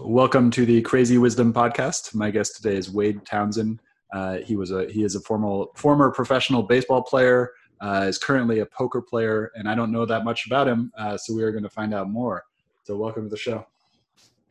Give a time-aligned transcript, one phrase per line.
[0.00, 2.14] Welcome to the Crazy Wisdom Podcast.
[2.14, 3.80] My guest today is Wade Townsend.
[4.12, 7.50] Uh, he was a he is a formal former professional baseball player.
[7.80, 11.16] Uh, is currently a poker player, and I don't know that much about him, uh,
[11.16, 12.44] so we are going to find out more.
[12.84, 13.66] So, welcome to the show.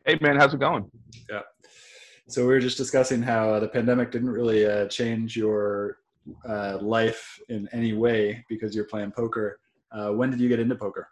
[0.04, 0.90] Hey, man, how's it going?
[1.30, 1.40] Yeah.
[2.26, 5.96] So we were just discussing how uh, the pandemic didn't really uh, change your
[6.46, 9.60] uh, life in any way because you're playing poker.
[10.10, 11.08] when did you get into poker?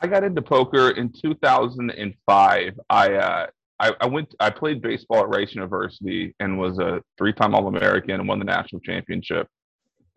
[0.00, 2.80] I got into poker in 2005.
[2.88, 3.46] I, uh,
[3.80, 4.34] I, I went.
[4.40, 8.80] I played baseball at Rice University and was a three-time All-American and won the national
[8.80, 9.48] championship.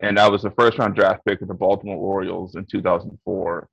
[0.00, 3.68] And I was the first-round draft pick of the Baltimore Orioles in 2004.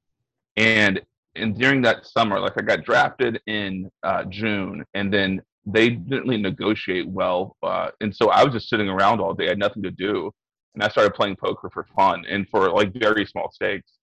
[0.58, 1.02] And
[1.36, 6.24] and during that summer, like I got drafted in uh, June, and then they didn't
[6.24, 9.46] really negotiate well, uh, and so I was just sitting around all day.
[9.46, 10.32] I had nothing to do,
[10.74, 13.99] and I started playing poker for fun and for like very small stakes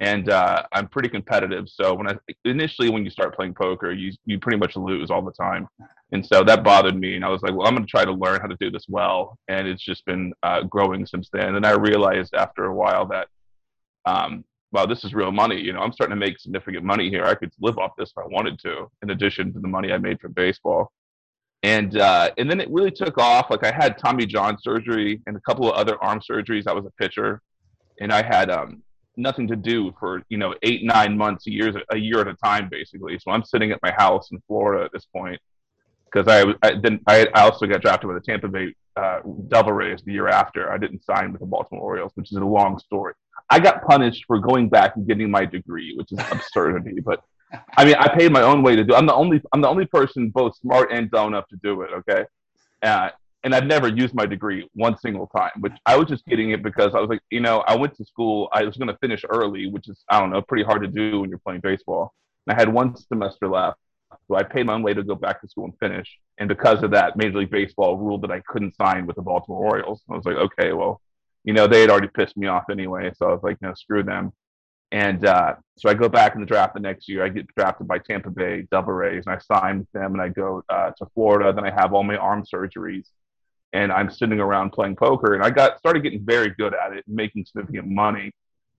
[0.00, 1.68] and uh, I'm pretty competitive.
[1.68, 5.22] So when I initially when you start playing poker, you you pretty much lose all
[5.22, 5.68] the time,
[6.12, 7.16] and so that bothered me.
[7.16, 8.86] And I was like, well, I'm going to try to learn how to do this
[8.88, 11.56] well, and it's just been uh, growing since then.
[11.56, 13.28] And I realized after a while that,
[14.06, 15.60] um, wow, this is real money.
[15.60, 17.24] You know, I'm starting to make significant money here.
[17.24, 19.98] I could live off this if I wanted to, in addition to the money I
[19.98, 20.92] made from baseball.
[21.62, 23.46] And uh, and then it really took off.
[23.48, 26.66] Like I had Tommy John surgery and a couple of other arm surgeries.
[26.66, 27.40] I was a pitcher,
[28.00, 28.82] and I had um,
[29.16, 32.34] nothing to do for you know eight nine months a year a year at a
[32.34, 35.40] time basically so i'm sitting at my house in florida at this point
[36.06, 39.72] because I, I then I, I also got drafted by the tampa bay uh, devil
[39.72, 42.78] rays the year after i didn't sign with the baltimore orioles which is a long
[42.78, 43.14] story
[43.50, 47.00] I got punished for going back and getting my degree, which is absurdity.
[47.04, 47.22] But
[47.76, 48.94] I mean, I paid my own way to do.
[48.94, 48.96] It.
[48.96, 51.90] I'm the only I'm the only person both smart and dumb enough to do it.
[51.98, 52.24] Okay,
[52.82, 53.10] uh,
[53.44, 55.52] and I've never used my degree one single time.
[55.60, 58.04] Which I was just getting it because I was like, you know, I went to
[58.04, 58.48] school.
[58.52, 61.20] I was going to finish early, which is I don't know, pretty hard to do
[61.20, 62.12] when you're playing baseball.
[62.46, 63.78] And I had one semester left,
[64.26, 66.08] so I paid my own way to go back to school and finish.
[66.38, 69.64] And because of that, Major League Baseball ruled that I couldn't sign with the Baltimore
[69.64, 70.02] Orioles.
[70.10, 71.00] I was like, okay, well,
[71.44, 73.12] you know, they had already pissed me off anyway.
[73.16, 74.32] So I was like, no, screw them.
[74.92, 77.24] And uh, so I go back in the draft the next year.
[77.24, 80.12] I get drafted by Tampa Bay Devil Rays, and I sign with them.
[80.12, 81.52] And I go uh, to Florida.
[81.52, 83.08] Then I have all my arm surgeries,
[83.74, 85.34] and I'm sitting around playing poker.
[85.34, 88.32] And I got started getting very good at it, making significant money,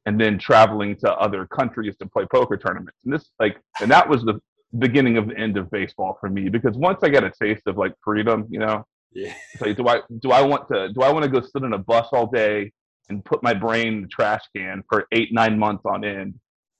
[0.05, 2.97] and then traveling to other countries to play poker tournaments.
[3.03, 4.39] And this like, and that was the
[4.79, 7.77] beginning of the end of baseball for me because once I got a taste of
[7.77, 9.33] like freedom, you know, yeah.
[9.59, 11.77] like do I do I want to do I want to go sit in a
[11.77, 12.71] bus all day
[13.09, 16.39] and put my brain in the trash can for eight nine months on end,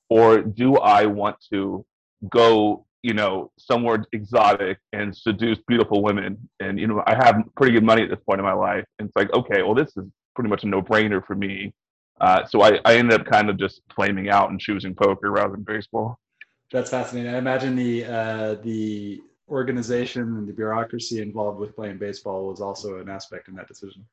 [0.10, 1.86] or do I want to
[2.30, 7.74] go you know somewhere exotic and seduce beautiful women and you know I have pretty
[7.74, 10.06] good money at this point in my life and it's like okay well this is
[10.36, 11.74] pretty much a no brainer for me.
[12.22, 15.54] Uh, so I, I ended up kind of just flaming out and choosing poker rather
[15.54, 16.20] than baseball.
[16.72, 17.34] That's fascinating.
[17.34, 23.00] I imagine the uh, the organization and the bureaucracy involved with playing baseball was also
[23.00, 24.06] an aspect in that decision.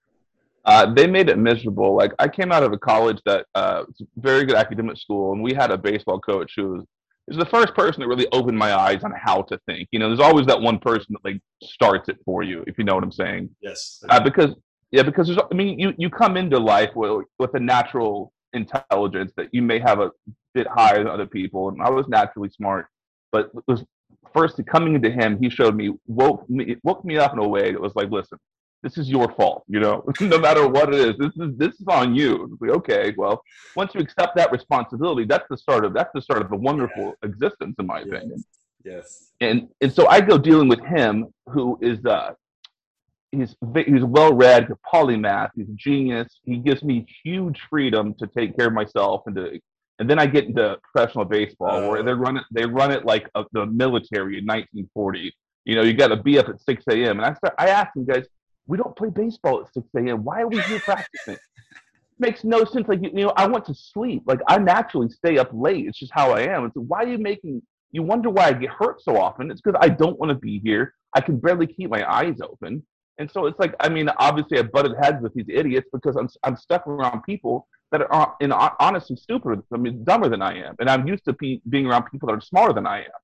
[0.64, 1.96] Uh, they made it miserable.
[1.96, 5.32] Like I came out of a college that uh, was a very good academic school,
[5.32, 6.84] and we had a baseball coach who was,
[7.28, 9.88] was the first person that really opened my eyes on how to think.
[9.92, 12.84] You know, there's always that one person that like starts it for you, if you
[12.84, 13.50] know what I'm saying.
[13.60, 14.02] Yes.
[14.08, 14.54] Uh, because
[14.90, 19.32] yeah, because there's, I mean, you you come into life with with a natural intelligence
[19.36, 20.10] that you may have a
[20.54, 22.86] bit higher than other people, and I was naturally smart.
[23.30, 23.84] But was
[24.34, 27.72] first coming into him, he showed me woke me woke me up in a way
[27.72, 28.38] that was like, listen,
[28.82, 31.86] this is your fault, you know, no matter what it is, this is this is
[31.88, 32.56] on you.
[32.60, 33.42] Like, okay, well,
[33.76, 37.14] once you accept that responsibility, that's the start of that's the start of a wonderful
[37.22, 37.28] yeah.
[37.28, 38.06] existence, in my yes.
[38.08, 38.44] opinion.
[38.84, 39.30] Yes.
[39.40, 42.34] And and so I go dealing with him, who is uh
[43.30, 43.54] he's
[43.86, 46.40] he's well read, polymath, he's a genius.
[46.44, 49.60] He gives me huge freedom to take care of myself and to
[49.98, 53.28] and then I get into professional baseball where they run it they run it like
[53.34, 55.32] a, the military in 1940.
[55.64, 57.18] You know, you got to be up at 6 a.m.
[57.18, 58.26] And I start I ask him, guys,
[58.66, 60.24] we don't play baseball at 6 a.m.
[60.24, 61.36] Why are we here practicing?
[62.18, 62.86] Makes no sense.
[62.88, 64.22] Like you know, I want to sleep.
[64.26, 65.86] Like I naturally stay up late.
[65.86, 66.66] It's just how I am.
[66.66, 67.62] It's why are you making?
[67.90, 69.50] You wonder why I get hurt so often.
[69.50, 70.94] It's because I don't want to be here.
[71.14, 72.82] I can barely keep my eyes open.
[73.18, 76.28] And so it's like, I mean, obviously I butted heads with these idiots because I'm,
[76.42, 80.74] I'm stuck around people that are in, honestly stupid, I mean, dumber than I am.
[80.80, 83.21] And I'm used to pe- being around people that are smarter than I am.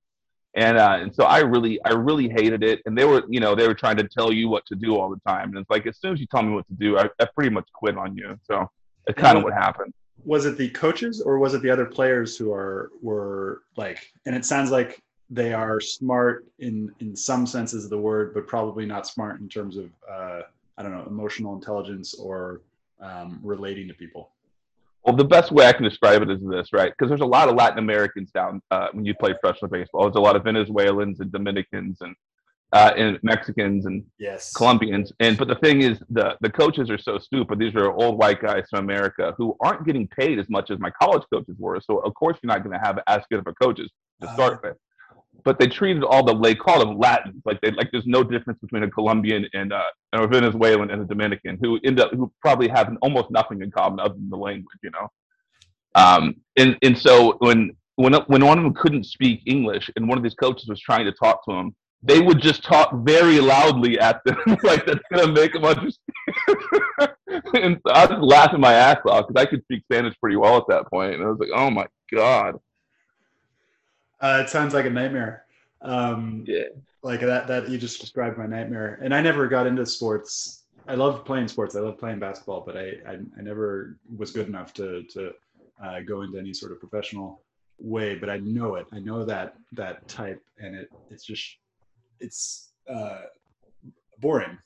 [0.54, 2.80] And, uh, and so I really, I really hated it.
[2.86, 5.10] And they were, you know, they were trying to tell you what to do all
[5.10, 5.50] the time.
[5.50, 7.50] And it's like, as soon as you tell me what to do, I, I pretty
[7.50, 8.38] much quit on you.
[8.44, 8.68] So
[9.06, 9.92] it's kind of what happened.
[10.24, 14.34] Was it the coaches or was it the other players who are, were like, and
[14.34, 18.86] it sounds like they are smart in in some senses of the word, but probably
[18.86, 20.40] not smart in terms of uh,
[20.76, 22.62] I don't know emotional intelligence or
[23.00, 24.30] um, relating to people.
[25.08, 26.92] Well, the best way I can describe it is this, right?
[26.92, 30.02] Because there's a lot of Latin Americans down uh, when you play professional baseball.
[30.02, 32.14] There's a lot of Venezuelans and Dominicans and
[32.74, 34.52] uh, and Mexicans and yes.
[34.52, 35.10] Colombians.
[35.20, 37.58] And but the thing is, the the coaches are so stupid.
[37.58, 40.90] These are old white guys from America who aren't getting paid as much as my
[40.90, 41.80] college coaches were.
[41.80, 43.90] So of course you're not going to have as good of a coaches
[44.20, 44.76] to start uh, with
[45.44, 48.58] but they treated all the they called them Latins like they like there's no difference
[48.60, 52.68] between a Colombian and uh, a Venezuelan and a Dominican who end up who probably
[52.68, 55.08] have almost nothing in common other than the language, you know.
[55.94, 60.18] Um, and and so when when when one of them couldn't speak English and one
[60.18, 63.98] of these coaches was trying to talk to him, they would just talk very loudly
[63.98, 66.14] at them like that's gonna make them understand.
[67.54, 70.56] and so I was laughing my ass off because I could speak Spanish pretty well
[70.56, 72.56] at that point, and I was like, oh my god.
[74.20, 75.44] Uh, it sounds like a nightmare.
[75.82, 76.64] Um, yeah.
[77.02, 78.98] Like that, that you just described my nightmare.
[79.02, 80.64] And I never got into sports.
[80.88, 81.76] I love playing sports.
[81.76, 85.32] I love playing basketball, but I, I, I never was good enough to, to
[85.82, 87.42] uh, go into any sort of professional
[87.78, 88.86] way, but I know it.
[88.92, 91.58] I know that, that type and it, it's just,
[92.18, 93.20] it's uh,
[94.20, 94.58] boring.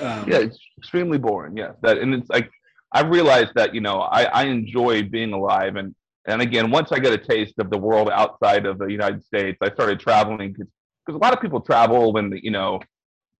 [0.00, 1.56] Um, yeah, it's extremely boring.
[1.56, 2.50] Yeah, that and it's like
[2.92, 5.94] I realized that you know I, I enjoy being alive and
[6.28, 9.58] and again, once I got a taste of the world outside of the United States,
[9.62, 10.68] I started traveling because
[11.08, 12.80] a lot of people travel when you know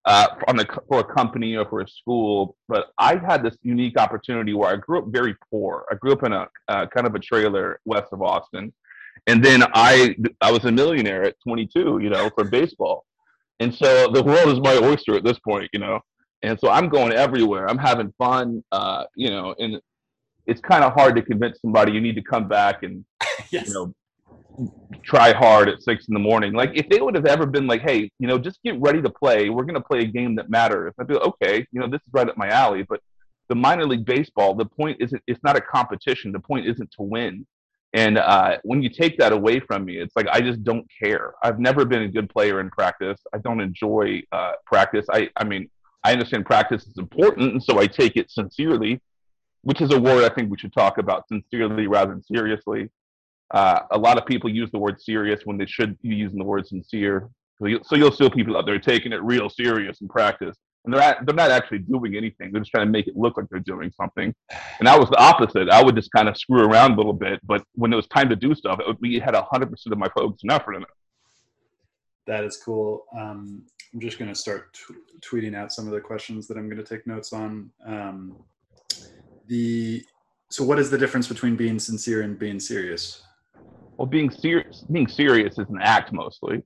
[0.05, 2.57] uh, on the, for a company or for a school.
[2.67, 5.85] But I had this unique opportunity where I grew up very poor.
[5.91, 8.73] I grew up in a uh, kind of a trailer west of Austin,
[9.27, 13.05] and then I I was a millionaire at 22, you know, for baseball.
[13.59, 15.99] And so the world is my oyster at this point, you know.
[16.41, 17.69] And so I'm going everywhere.
[17.69, 19.79] I'm having fun, uh, you know, and
[20.49, 23.05] it's kind of hard to convince somebody you need to come back and
[23.51, 23.67] yes.
[23.67, 23.93] you know
[25.03, 26.53] try hard at six in the morning.
[26.53, 29.09] Like if they would have ever been like, hey, you know, just get ready to
[29.09, 29.49] play.
[29.49, 30.93] We're gonna play a game that matters.
[30.99, 32.83] I'd be like, okay, you know, this is right up my alley.
[32.83, 33.01] But
[33.47, 36.31] the minor league baseball, the point isn't it's not a competition.
[36.31, 37.45] The point isn't to win.
[37.93, 41.33] And uh, when you take that away from me, it's like I just don't care.
[41.43, 43.19] I've never been a good player in practice.
[43.33, 45.07] I don't enjoy uh, practice.
[45.11, 45.69] I, I mean,
[46.03, 49.01] I understand practice is important, and so I take it sincerely,
[49.61, 52.89] which is a word I think we should talk about sincerely rather than seriously.
[53.51, 56.45] Uh, a lot of people use the word serious when they should be using the
[56.45, 57.29] word sincere.
[57.57, 60.93] So, you, so you'll see people out there taking it real serious in practice and
[60.93, 62.51] they're at, they're not actually doing anything.
[62.51, 64.33] They're just trying to make it look like they're doing something.
[64.79, 65.69] And I was the opposite.
[65.69, 68.29] I would just kind of screw around a little bit, but when it was time
[68.29, 70.89] to do stuff, would, we had hundred percent of my focus and effort in it.
[72.27, 73.05] That is cool.
[73.15, 73.63] Um,
[73.93, 76.83] I'm just going to start t- tweeting out some of the questions that I'm going
[76.83, 77.71] to take notes on.
[77.85, 78.37] Um,
[79.49, 80.05] the
[80.49, 83.23] so, what is the difference between being sincere and being serious?
[83.97, 86.63] Well, being serious, being serious is an act mostly.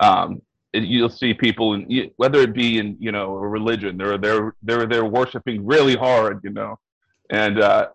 [0.00, 0.42] Um,
[0.72, 4.86] you'll see people in, whether it be in you know a religion they're they're they're
[4.86, 6.78] they're worshiping really hard you know
[7.30, 7.88] and uh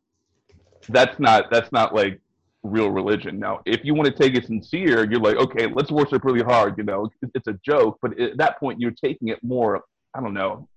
[0.90, 2.20] that's not that's not like
[2.64, 6.24] real religion now if you want to take it sincere you're like okay let's worship
[6.24, 9.82] really hard you know it's a joke but at that point you're taking it more
[10.16, 10.68] i don't know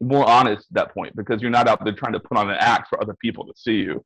[0.00, 2.56] more honest at that point because you're not out there trying to put on an
[2.58, 4.04] act for other people to see you.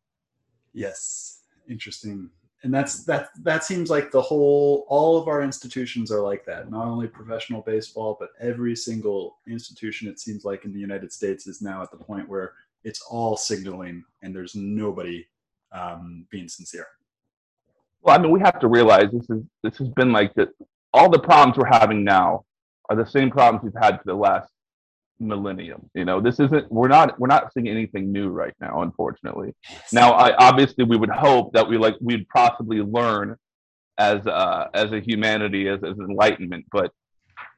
[0.73, 1.41] Yes.
[1.69, 2.31] Interesting.
[2.65, 6.71] And that's that that seems like the whole all of our institutions are like that.
[6.71, 11.47] Not only professional baseball but every single institution it seems like in the united states
[11.47, 12.53] is now at the point where
[12.85, 15.27] it's all signaling and there's nobody
[15.73, 16.87] um, being sincere.
[18.03, 20.51] Well i mean we have to realize this is this has been like that
[20.95, 22.45] all the problems we're having now
[22.89, 24.53] are the same problems we've had for the last
[25.23, 25.89] millennium.
[25.95, 29.55] You know, this isn't we're not we're not seeing anything new right now, unfortunately.
[29.93, 33.37] Now, I obviously we would hope that we like we'd possibly learn
[33.99, 36.93] as uh as a humanity as, as enlightenment, but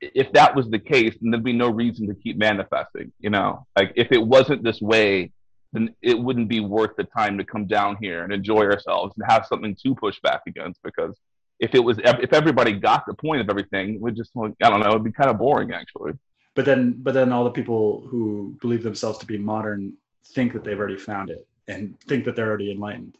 [0.00, 3.12] if that was the case, then there'd be no reason to keep manifesting.
[3.20, 5.32] You know, like if it wasn't this way,
[5.72, 9.30] then it wouldn't be worth the time to come down here and enjoy ourselves and
[9.30, 10.82] have something to push back against.
[10.82, 11.18] Because
[11.60, 14.90] if it was, if everybody got the point of everything, we just, I don't know,
[14.90, 16.12] it'd be kind of boring actually
[16.54, 19.92] but then but then all the people who believe themselves to be modern
[20.26, 23.16] think that they've already found it and think that they're already enlightened.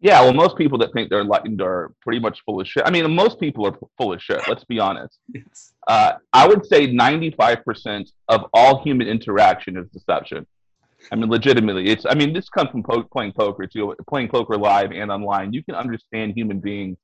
[0.00, 2.82] Yeah well most people that think they're enlightened are pretty much full of shit.
[2.86, 5.18] I mean most people are full of shit let's be honest.
[5.34, 5.72] Yes.
[5.86, 10.46] uh, i would say 95% of all human interaction is deception.
[11.10, 14.56] I mean legitimately it's i mean this comes from po- playing poker too playing poker
[14.56, 15.52] live and online.
[15.52, 16.96] You can understand human beings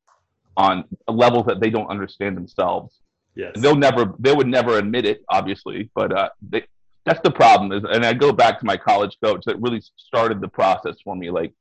[0.57, 3.01] on levels that they don't understand themselves
[3.39, 3.53] Yes.
[3.55, 6.67] they'll never, they would never admit it, obviously, but uh, they,
[7.07, 7.71] that's the problem.
[7.71, 11.15] Is, and I go back to my college coach that really started the process for
[11.15, 11.31] me.
[11.31, 11.53] Like,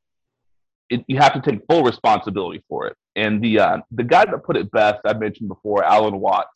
[0.89, 2.97] it, you have to take full responsibility for it.
[3.15, 6.49] And the uh, the guy that put it best, I mentioned before, Alan Watts.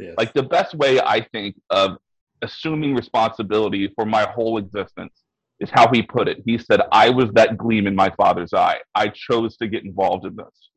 [0.00, 0.14] Yes.
[0.18, 1.98] Like the best way I think of
[2.42, 5.12] assuming responsibility for my whole existence
[5.60, 6.42] is how he put it.
[6.44, 8.78] He said, "I was that gleam in my father's eye.
[8.94, 10.70] I chose to get involved in this."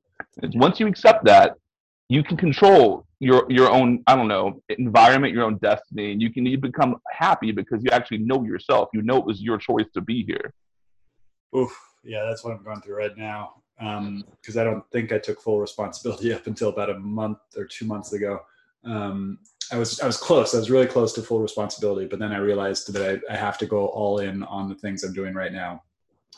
[0.43, 1.55] And once you accept that,
[2.09, 6.31] you can control your your own i don't know environment your own destiny and you
[6.31, 8.89] can you become happy because you actually know yourself.
[8.93, 10.53] You know it was your choice to be here.
[11.55, 15.17] Oof, yeah that's what i'm going through right now because um, i don't think i
[15.17, 18.39] took full responsibility up until about a month or two months ago.
[18.83, 19.39] Um,
[19.71, 20.53] i was i was close.
[20.53, 23.57] I was really close to full responsibility but then i realized that I, I have
[23.59, 25.83] to go all in on the things i'm doing right now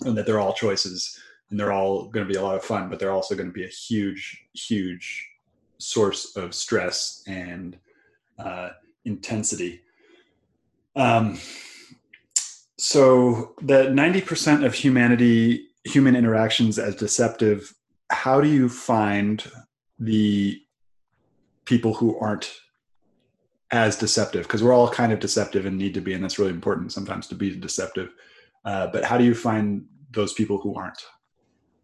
[0.02, 2.90] and that they're all choices and they're all going to be a lot of fun
[2.90, 5.29] but they're also going to be a huge huge
[5.80, 7.78] source of stress and
[8.38, 8.70] uh,
[9.06, 9.82] intensity.
[10.96, 11.40] Um,
[12.78, 17.74] so the 90% of humanity, human interactions as deceptive,
[18.12, 19.44] how do you find
[20.00, 20.62] the
[21.66, 22.54] people who aren't
[23.72, 24.44] as deceptive?
[24.44, 27.28] Because we're all kind of deceptive and need to be, and that's really important sometimes
[27.28, 28.10] to be deceptive.
[28.66, 31.02] Uh, but how do you find those people who aren't?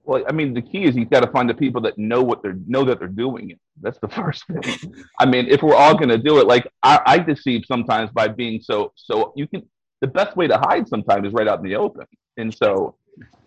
[0.05, 2.43] Well, I mean, the key is you've got to find the people that know what
[2.43, 3.59] they're know that they're doing it.
[3.81, 4.95] That's the first thing.
[5.19, 8.27] I mean, if we're all going to do it, like I, I deceive sometimes by
[8.27, 9.33] being so so.
[9.35, 9.63] You can
[10.01, 12.05] the best way to hide sometimes is right out in the open,
[12.37, 12.95] and so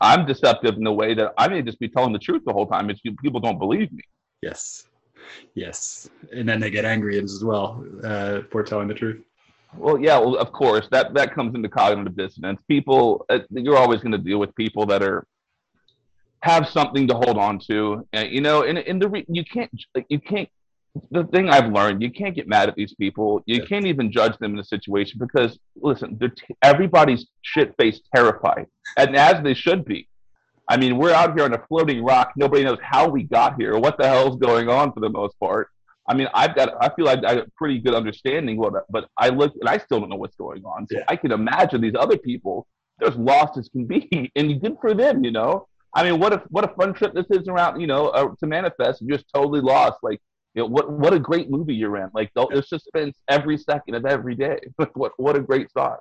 [0.01, 2.67] I'm deceptive in the way that I may just be telling the truth the whole
[2.67, 2.91] time.
[2.91, 4.03] It's people don't believe me.
[4.43, 4.89] Yes,
[5.55, 9.23] yes, and then they get angry as well uh, for telling the truth.
[9.77, 12.61] Well, yeah, well, of course that that comes into cognitive dissonance.
[12.67, 15.25] People, uh, you're always going to deal with people that are
[16.43, 18.07] have something to hold on to.
[18.17, 19.71] Uh, you know, and, and the re- you can't
[20.09, 20.49] you can't
[21.11, 23.43] the thing I've learned, you can't get mad at these people.
[23.47, 28.67] You can't even judge them in a situation because, listen, t- everybody's shit faced terrified,
[28.97, 30.09] and as they should be.
[30.71, 32.33] I mean, we're out here on a floating rock.
[32.37, 35.39] Nobody knows how we got here or what the hell's going on for the most
[35.41, 35.69] part.
[36.07, 39.09] I mean, I've got, I feel like I have a pretty good understanding, what, but
[39.17, 40.87] I look and I still don't know what's going on.
[40.91, 41.05] So yeah.
[41.09, 42.67] I can imagine these other people,
[42.99, 45.69] they're as lost as can be, and good for them, you know.
[45.95, 48.47] I mean, what a what a fun trip this is around, you know, uh, to
[48.47, 49.01] manifest.
[49.01, 49.99] You're just totally lost.
[50.03, 50.21] Like,
[50.55, 52.11] you know, what what a great movie you're in.
[52.15, 54.59] Like, there's suspense every second of every day.
[54.95, 56.01] what what a great thought.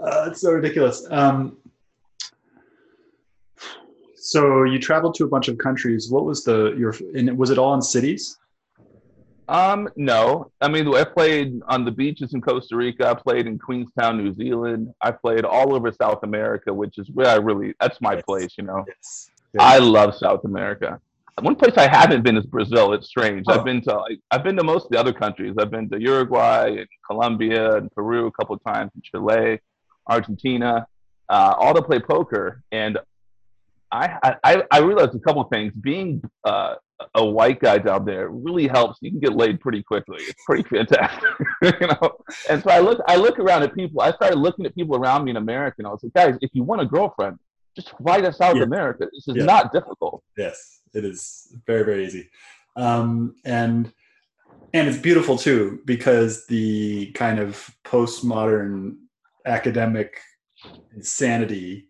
[0.00, 1.06] Uh, it's so ridiculous.
[1.10, 1.58] Um,
[4.14, 6.10] so you traveled to a bunch of countries.
[6.10, 6.94] What was the your?
[7.14, 8.38] And was it all in cities?
[9.48, 10.50] Um, no.
[10.60, 13.08] I mean, I played on the beaches in Costa Rica.
[13.08, 14.92] I played in Queenstown, New Zealand.
[15.00, 18.22] I played all over South America, which is where I really that's my yes.
[18.24, 18.52] place.
[18.58, 19.30] You know, yes.
[19.54, 19.62] Yes.
[19.62, 21.00] I love South America.
[21.40, 22.92] One place I haven't been is Brazil.
[22.92, 23.44] It's strange.
[23.48, 23.54] Oh.
[23.54, 25.54] I've been to like, I've been to most of the other countries.
[25.58, 29.60] I've been to Uruguay and Colombia and Peru a couple of times, and Chile,
[30.06, 30.86] Argentina,
[31.30, 32.62] uh, all to play poker.
[32.72, 32.98] And
[33.90, 35.72] I, I, I realized a couple things.
[35.80, 36.74] Being uh,
[37.14, 38.98] a white guy down there really helps.
[39.00, 40.18] You can get laid pretty quickly.
[40.20, 41.30] It's pretty fantastic,
[41.62, 42.16] you know.
[42.50, 44.00] And so I look, I look around at people.
[44.00, 46.50] I started looking at people around me in America, and I was like, guys, if
[46.52, 47.38] you want a girlfriend,
[47.76, 48.64] just fly to South yeah.
[48.64, 49.06] America.
[49.12, 49.44] This is yeah.
[49.44, 50.22] not difficult.
[50.36, 52.28] Yes, it is very, very easy,
[52.76, 53.92] um, and
[54.74, 58.96] and it's beautiful too because the kind of postmodern
[59.46, 60.18] academic
[60.94, 61.88] insanity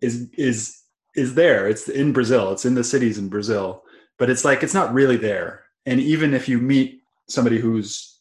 [0.00, 0.82] is is
[1.14, 1.68] is there.
[1.68, 2.52] It's in Brazil.
[2.52, 3.82] It's in the cities in Brazil,
[4.18, 5.64] but it's like it's not really there.
[5.86, 8.18] And even if you meet somebody who's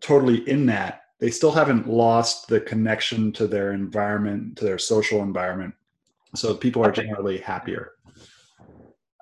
[0.00, 5.22] totally in that, they still haven't lost the connection to their environment, to their social
[5.22, 5.74] environment.
[6.34, 7.92] So people are generally happier.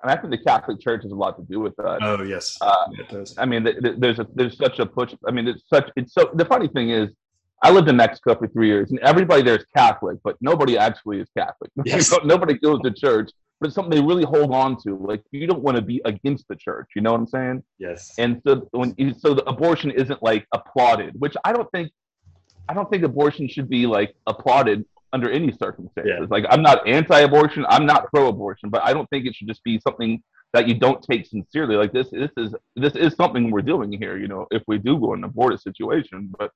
[0.01, 1.99] And I think the Catholic Church has a lot to do with that.
[2.01, 3.35] Oh yes, uh, it does.
[3.37, 5.15] I mean, there's a there's such a push.
[5.27, 6.29] I mean, it's such it's so.
[6.35, 7.09] The funny thing is,
[7.63, 11.21] I lived in Mexico for three years, and everybody there is Catholic, but nobody actually
[11.21, 11.71] is Catholic.
[11.85, 12.13] Yes.
[12.23, 14.95] nobody goes to church, but it's something they really hold on to.
[14.97, 16.89] Like you don't want to be against the church.
[16.95, 17.63] You know what I'm saying?
[17.79, 18.13] Yes.
[18.17, 21.91] And so when you, so the abortion isn't like applauded, which I don't think
[22.67, 26.17] I don't think abortion should be like applauded under any circumstances.
[26.19, 26.25] Yeah.
[26.29, 29.79] Like I'm not anti-abortion, I'm not pro-abortion, but I don't think it should just be
[29.79, 30.21] something
[30.53, 31.75] that you don't take sincerely.
[31.75, 34.17] Like this, this is this is something we're doing here.
[34.17, 36.51] You know, if we do go in an aborted situation, but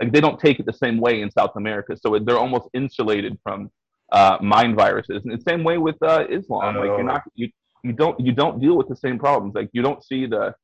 [0.00, 3.38] like they don't take it the same way in South America, so they're almost insulated
[3.42, 3.70] from
[4.12, 5.22] uh, mind viruses.
[5.24, 7.50] And the same way with uh, Islam, like you're not you
[7.82, 9.54] you don't you don't deal with the same problems.
[9.54, 10.54] Like you don't see the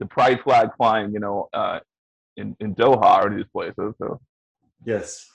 [0.00, 1.80] the pride flag flying, you know, uh,
[2.36, 3.94] in in Doha or these places.
[3.98, 4.20] So
[4.84, 5.30] yes.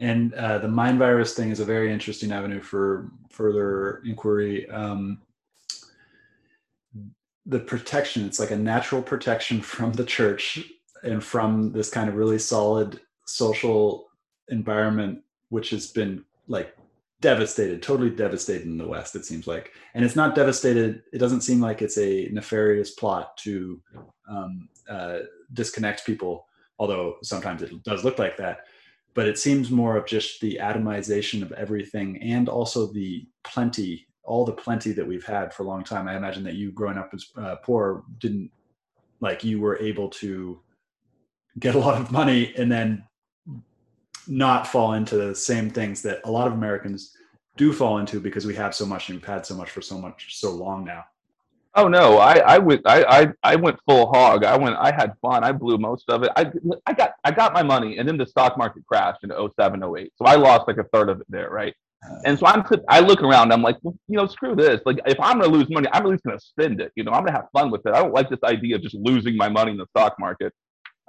[0.00, 4.68] And uh, the mind virus thing is a very interesting avenue for further inquiry.
[4.68, 5.22] Um,
[7.46, 10.60] the protection, it's like a natural protection from the church
[11.04, 14.08] and from this kind of really solid social
[14.48, 16.76] environment which has been like
[17.24, 19.72] devastated totally devastated in the west it seems like.
[19.94, 23.80] And it's not devastated it doesn't seem like it's a nefarious plot to
[24.28, 25.20] um, uh,
[25.52, 26.46] disconnect people
[26.78, 28.66] although sometimes it does look like that.
[29.14, 34.44] But it seems more of just the atomization of everything and also the plenty all
[34.44, 36.08] the plenty that we've had for a long time.
[36.08, 38.50] I imagine that you growing up as uh, poor didn't
[39.20, 40.60] like you were able to
[41.58, 43.04] get a lot of money and then
[44.28, 47.16] not fall into the same things that a lot of Americans
[47.56, 49.98] do fall into because we have so much and we've had so much for so
[49.98, 51.04] much so long now.
[51.76, 54.44] Oh no, I, I went I, I, I went full hog.
[54.44, 55.42] I went I had fun.
[55.42, 56.30] I blew most of it.
[56.36, 56.50] I
[56.86, 60.12] I got I got my money and then the stock market crashed in 07, 08.
[60.16, 61.74] So I lost like a third of it there, right?
[62.08, 62.20] Uh.
[62.26, 64.80] And so I'm I look around, I'm like, well, you know, screw this.
[64.86, 66.92] Like if I'm gonna lose money, I'm at least gonna spend it.
[66.94, 67.94] You know, I'm gonna have fun with it.
[67.94, 70.52] I don't like this idea of just losing my money in the stock market.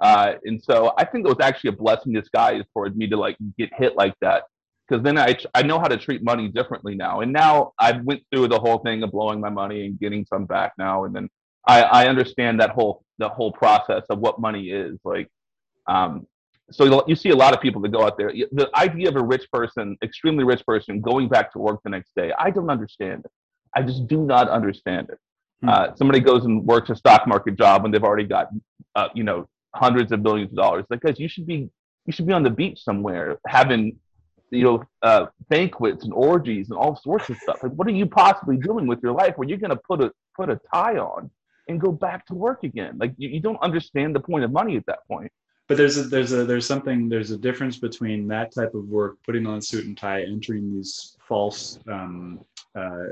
[0.00, 3.16] Uh, and so I think it was actually a blessing in disguise for me to
[3.16, 4.44] like get hit like that.
[4.86, 7.20] Because then I, I know how to treat money differently now.
[7.20, 10.44] And now I went through the whole thing of blowing my money and getting some
[10.44, 11.04] back now.
[11.04, 11.28] And then
[11.66, 15.28] I, I understand that whole, the whole process of what money is like.
[15.88, 16.26] Um,
[16.70, 18.32] so you see a lot of people that go out there.
[18.52, 22.14] The idea of a rich person, extremely rich person, going back to work the next
[22.14, 23.30] day, I don't understand it.
[23.74, 25.18] I just do not understand it.
[25.62, 25.68] Hmm.
[25.68, 28.50] Uh, somebody goes and works a stock market job and they've already got,
[28.94, 30.84] uh, you know, hundreds of billions of dollars.
[30.90, 31.68] Like, guys, you should be
[32.06, 33.98] you should be on the beach somewhere having
[34.50, 37.62] you know uh, banquets and orgies and all sorts of stuff.
[37.62, 40.12] Like, what are you possibly doing with your life where you're going to put a
[40.36, 41.30] put a tie on
[41.68, 42.96] and go back to work again?
[42.98, 45.30] Like, you, you don't understand the point of money at that point.
[45.68, 49.18] But there's a there's a there's something there's a difference between that type of work,
[49.24, 52.44] putting on suit and tie, entering these false um,
[52.76, 53.06] uh,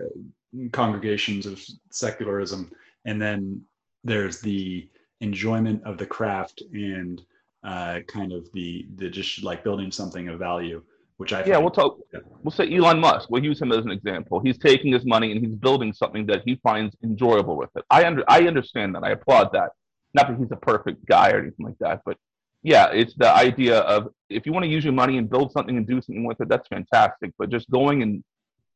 [0.71, 2.71] congregations of secularism,
[3.07, 3.61] and then
[4.05, 4.89] there's the
[5.25, 7.23] enjoyment of the craft and
[7.65, 10.83] uh, kind of the the just like building something of value,
[11.17, 11.99] which I yeah, we'll talk.
[12.13, 12.21] Yeah.
[12.43, 13.31] We'll say Elon Musk.
[13.31, 14.41] We'll use him as an example.
[14.41, 17.85] He's taking his money and he's building something that he finds enjoyable with it.
[17.91, 19.03] I under I understand that.
[19.03, 19.71] I applaud that.
[20.13, 22.17] Not that he's a perfect guy or anything like that, but
[22.63, 25.77] yeah, it's the idea of if you want to use your money and build something
[25.77, 27.33] and do something with it, that's fantastic.
[27.39, 28.23] But just going and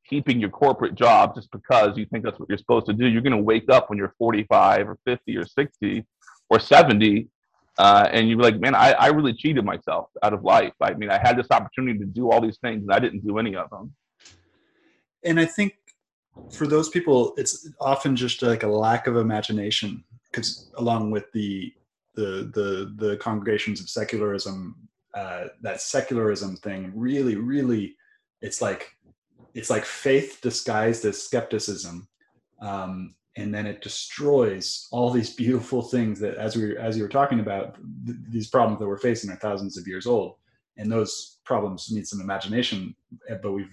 [0.08, 3.22] keeping your corporate job just because you think that's what you're supposed to do, you're
[3.22, 6.04] going to wake up when you're 45 or 50 or 60
[6.50, 7.28] or 70
[7.78, 10.72] uh, and you're like, man, I, I really cheated myself out of life.
[10.80, 13.38] I mean, I had this opportunity to do all these things and I didn't do
[13.38, 13.94] any of them.
[15.24, 15.74] And I think
[16.52, 21.72] for those people, it's often just like a lack of imagination because along with the,
[22.16, 24.74] the, the, the congregations of secularism,
[25.14, 27.94] uh, that secularism thing really, really,
[28.42, 28.92] it's like,
[29.54, 32.08] it's like faith disguised as skepticism.
[32.60, 37.08] Um, and then it destroys all these beautiful things that as we as you were
[37.08, 40.34] talking about th- these problems that we're facing are thousands of years old.
[40.76, 42.94] And those problems need some imagination
[43.28, 43.70] eh, but we've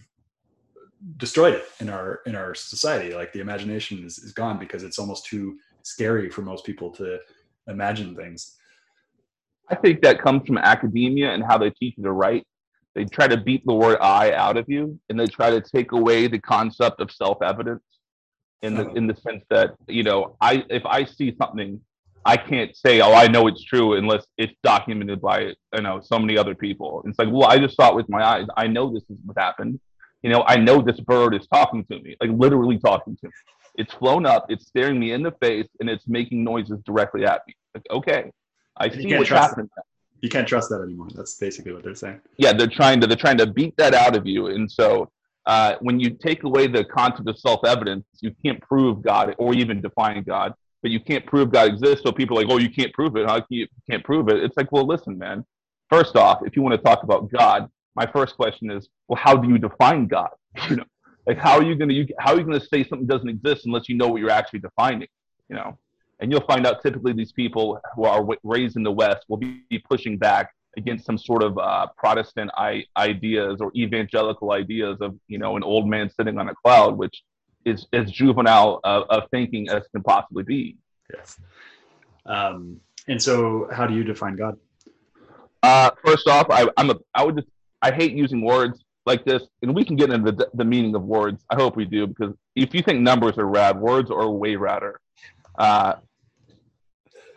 [1.18, 3.13] destroyed it in our in our society.
[3.13, 7.20] Like the imagination is, is gone because it's almost too scary for most people to
[7.68, 8.58] imagine things.
[9.70, 12.46] I think that comes from academia and how they teach you to write.
[12.94, 15.91] They try to beat the word i out of you and they try to take
[15.91, 17.82] away the concept of self-evidence
[18.62, 21.80] in the in the sense that you know I if I see something,
[22.26, 26.20] I can't say oh I know it's true unless it's documented by you know so
[26.20, 27.04] many other people.
[27.06, 28.48] It's like well I just saw it with my eyes.
[28.58, 29.80] I know this is what happened.
[30.24, 33.34] You know I know this bird is talking to me, like literally talking to me.
[33.78, 34.46] It's flown up.
[34.50, 37.56] It's staring me in the face and it's making noises directly at me.
[37.74, 38.32] Like okay,
[38.78, 39.70] I see what's happening.
[40.22, 41.08] You can't trust that anymore.
[41.13, 42.20] That's basically what they're saying.
[42.38, 45.12] Yeah, they're trying to they're trying to beat that out of you, and so
[45.45, 49.81] uh, when you take away the concept of self-evidence, you can't prove God or even
[49.81, 50.53] define God.
[50.81, 52.03] But you can't prove God exists.
[52.03, 53.25] So people are like, "Oh, you can't prove it.
[53.25, 55.43] How can you can't prove it?" It's like, well, listen, man.
[55.89, 59.36] First off, if you want to talk about God, my first question is, well, how
[59.36, 60.29] do you define God?
[60.69, 60.86] You know,
[61.27, 63.65] like how are you going to how are you going to say something doesn't exist
[63.65, 65.08] unless you know what you're actually defining?
[65.49, 65.77] You know,
[66.19, 69.65] and you'll find out typically these people who are raised in the West will be
[69.89, 75.38] pushing back against some sort of uh, Protestant I- ideas or evangelical ideas of you
[75.38, 77.24] know an old man sitting on a cloud, which
[77.66, 80.78] is as juvenile of, of thinking as can possibly be.
[81.14, 81.40] Yes.
[82.26, 84.58] Um, and so, how do you define God?
[85.62, 87.48] Uh, first off, I, I'm a I would just
[87.82, 91.04] I hate using words like this, and we can get into the, the meaning of
[91.04, 91.44] words.
[91.50, 94.96] I hope we do because if you think numbers are rad, words are way radder.
[95.58, 95.96] Uh,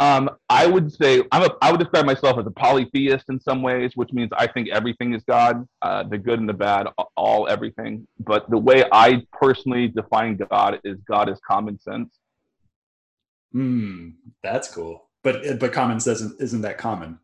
[0.00, 3.62] um, I would say I'm a, I would describe myself as a polytheist in some
[3.62, 7.48] ways, which means I think everything is God, uh, the good and the bad, all
[7.48, 8.06] everything.
[8.20, 12.10] But the way I personally define God is God is common sense.
[13.52, 14.10] Hmm,
[14.42, 15.08] that's cool.
[15.24, 17.18] But but common sense isn't, isn't that common?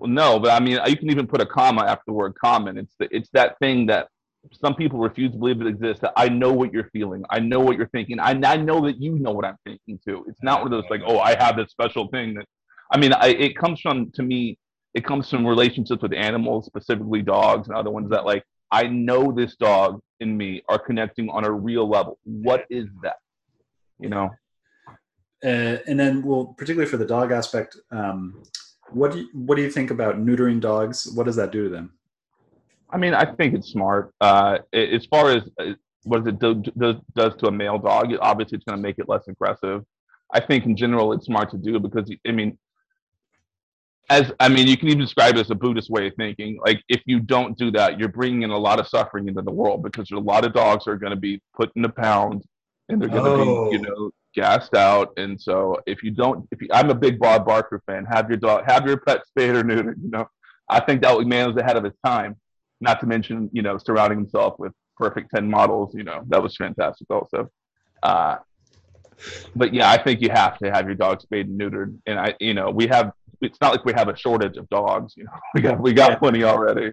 [0.00, 2.76] Well, no, but I mean, you can even put a comma after the word common.
[2.76, 4.08] It's the, it's that thing that
[4.52, 6.00] some people refuse to believe it exists.
[6.02, 7.22] That I know what you're feeling.
[7.30, 8.20] I know what you're thinking.
[8.20, 10.24] I, I know that you know what I'm thinking too.
[10.28, 12.46] It's not one of those like, oh, I have this special thing that.
[12.92, 14.58] I mean, I, it comes from to me.
[14.92, 19.32] It comes from relationships with animals, specifically dogs and other ones that like I know
[19.32, 22.18] this dog and me are connecting on a real level.
[22.24, 23.16] What is that?
[23.98, 24.30] You know.
[25.44, 28.42] Uh, and then, well, particularly for the dog aspect, um,
[28.90, 31.06] what do you, what do you think about neutering dogs?
[31.14, 31.92] What does that do to them?
[32.94, 34.14] I mean, I think it's smart.
[34.20, 35.72] Uh, as far as uh,
[36.04, 39.08] what it do, does, does to a male dog, obviously it's going to make it
[39.08, 39.84] less aggressive.
[40.32, 42.56] I think in general it's smart to do because I mean,
[44.10, 46.58] as I mean, you can even describe it as a Buddhist way of thinking.
[46.64, 49.50] Like if you don't do that, you're bringing in a lot of suffering into the
[49.50, 52.44] world because a lot of dogs are going to be put in a pound
[52.88, 53.70] and they're going to oh.
[53.70, 55.12] be, you know, gassed out.
[55.16, 58.38] And so if you don't, if you, I'm a big Bob Barker fan, have your
[58.38, 59.96] dog, have your pet spayed or neutered.
[60.02, 60.28] You know,
[60.68, 62.36] I think that man was ahead of his time
[62.84, 66.56] not to mention, you know, surrounding himself with perfect 10 models, you know, that was
[66.56, 67.50] fantastic also.
[68.02, 68.36] Uh,
[69.56, 71.96] but yeah, I think you have to have your dog spayed and neutered.
[72.06, 75.14] And I, you know, we have, it's not like we have a shortage of dogs,
[75.16, 76.16] you know, we got, we got yeah.
[76.16, 76.92] plenty already.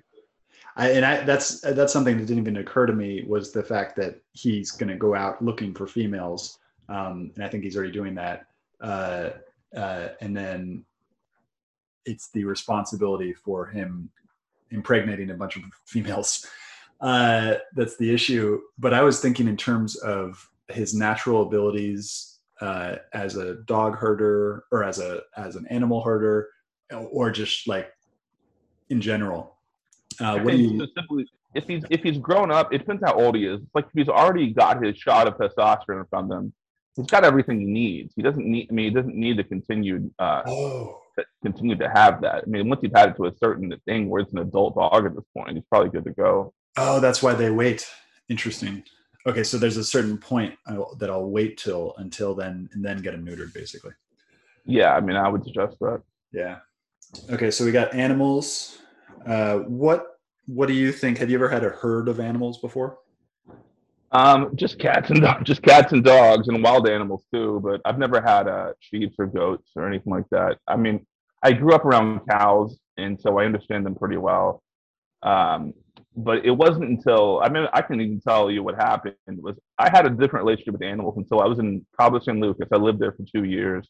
[0.77, 3.95] I, and I, that's, that's something that didn't even occur to me was the fact
[3.97, 6.59] that he's going to go out looking for females.
[6.87, 8.45] Um, and I think he's already doing that.
[8.79, 9.31] Uh,
[9.75, 10.85] uh, and then
[12.05, 14.09] it's the responsibility for him
[14.71, 16.45] impregnating a bunch of females.
[16.99, 18.61] Uh, that's the issue.
[18.77, 24.65] But I was thinking in terms of his natural abilities uh, as a dog herder
[24.71, 26.49] or as a as an animal herder,
[26.91, 27.91] or just like
[28.89, 29.57] in general.
[30.19, 30.87] Uh, what do you?
[31.55, 33.59] if he's if he's grown up, it depends how old he is.
[33.73, 36.53] Like if he's already got his shot of testosterone from them,
[36.95, 38.13] he's got everything he needs.
[38.15, 38.67] He doesn't need.
[38.69, 40.11] I mean, he doesn't need to continue.
[40.19, 42.43] Uh, Oh, to continue to have that.
[42.43, 45.05] I mean, once you've had it to a certain thing where it's an adult dog
[45.05, 46.53] at this point, he's probably good to go.
[46.77, 47.87] oh, that's why they wait.
[48.29, 48.83] Interesting.
[49.27, 50.55] Okay, so there's a certain point
[50.97, 53.91] that I'll wait till until then, and then get him neutered, basically.
[54.65, 56.01] Yeah, I mean, I would suggest that.
[56.31, 56.59] Yeah.
[57.29, 58.79] Okay, so we got animals.
[59.25, 61.17] Uh, what What do you think?
[61.19, 62.97] Have you ever had a herd of animals before?
[64.11, 67.61] Um, just cats and dogs, just cats and dogs and wild animals too.
[67.63, 70.57] But I've never had uh, sheep or goats or anything like that.
[70.67, 71.05] I mean,
[71.43, 74.61] I grew up around cows, and so I understand them pretty well.
[75.23, 75.73] Um,
[76.15, 79.89] but it wasn't until I mean I can even tell you what happened was I
[79.89, 82.67] had a different relationship with animals until I was in Cabo San Lucas.
[82.73, 83.87] I lived there for two years,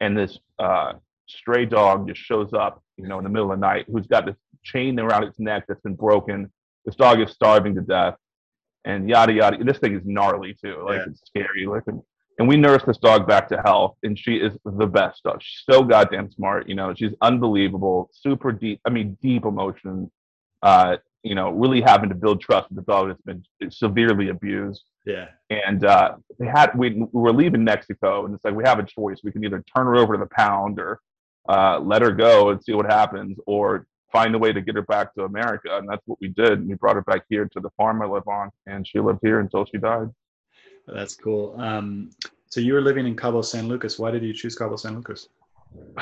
[0.00, 0.94] and this uh,
[1.26, 4.26] stray dog just shows up, you know, in the middle of the night, who's got
[4.26, 6.50] this chain around its neck that's been broken.
[6.84, 8.16] This dog is starving to death,
[8.84, 9.62] and yada yada.
[9.62, 11.04] This thing is gnarly too, like Yeah.
[11.10, 12.02] it's scary looking.
[12.38, 15.40] And we nursed this dog back to health, and she is the best dog.
[15.40, 16.92] She's so goddamn smart, you know.
[16.94, 18.80] She's unbelievable, super deep.
[18.84, 20.10] I mean, deep emotion.
[20.62, 24.82] Uh, you know, really having to build trust with the dog that's been severely abused.
[25.06, 25.26] Yeah.
[25.50, 28.84] And uh, they had we, we were leaving Mexico, and it's like we have a
[28.84, 29.20] choice.
[29.24, 31.00] We can either turn her over to the pound or
[31.48, 34.82] uh, let her go and see what happens, or find a way to get her
[34.82, 35.76] back to America.
[35.76, 36.66] And that's what we did.
[36.66, 39.40] We brought her back here to the farm I live on, and she lived here
[39.40, 40.08] until she died.
[40.86, 41.54] That's cool.
[41.58, 42.10] Um,
[42.48, 43.98] so you were living in Cabo San Lucas.
[43.98, 45.28] Why did you choose Cabo San Lucas?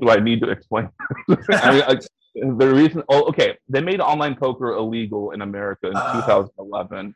[0.00, 0.88] Do I need to explain?
[1.50, 1.94] I mean, I,
[2.34, 3.02] the reason.
[3.08, 3.56] Oh, okay.
[3.68, 6.20] They made online poker illegal in America in Ah.
[6.20, 7.14] 2011,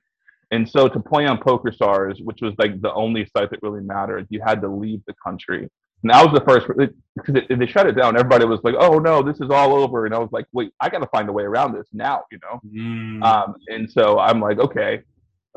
[0.50, 4.26] and so to play on PokerStars, which was like the only site that really mattered,
[4.30, 5.68] you had to leave the country.
[6.02, 6.66] And that was the first
[7.14, 8.16] because they, they shut it down.
[8.16, 10.88] Everybody was like, "Oh no, this is all over," and I was like, "Wait, I
[10.88, 12.60] got to find a way around this now," you know.
[12.66, 13.22] Mm.
[13.22, 15.02] Um, and so I'm like, okay.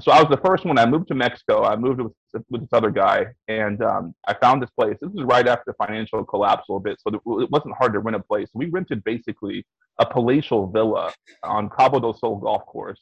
[0.01, 0.79] So I was the first one.
[0.79, 1.63] I moved to Mexico.
[1.63, 2.13] I moved with,
[2.49, 4.97] with this other guy, and um, I found this place.
[4.99, 7.99] This was right after the financial collapse a little bit, so it wasn't hard to
[7.99, 8.49] rent a place.
[8.53, 9.65] We rented basically
[9.99, 12.99] a palatial villa on Cabo del Sol golf course,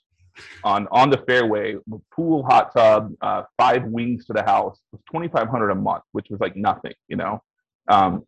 [0.65, 1.77] on on the fairway,
[2.13, 4.77] pool, hot tub, uh, five wings to the house.
[4.91, 7.41] It was twenty five hundred a month, which was like nothing, you know,
[7.87, 8.25] um,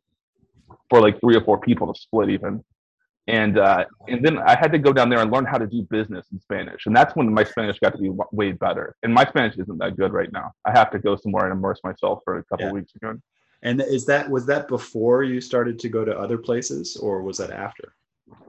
[0.89, 2.63] for like three or four people to split even
[3.27, 5.81] and uh, and then I had to go down there and learn how to do
[5.89, 8.95] business in Spanish, and that's when my Spanish got to be w- way better.
[9.03, 10.51] And my Spanish isn't that good right now.
[10.65, 12.73] I have to go somewhere and immerse myself for a couple Yeah.
[12.73, 13.21] weeks again.
[13.61, 17.37] And is that was that before you started to go to other places, or was
[17.37, 17.95] that after?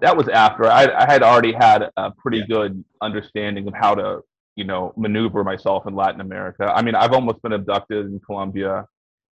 [0.01, 2.47] That was after I, I had already had a pretty Yeah.
[2.49, 4.23] good understanding of how to
[4.57, 6.73] you know maneuver myself in Latin America.
[6.75, 8.87] I mean, I've almost been abducted in Colombia.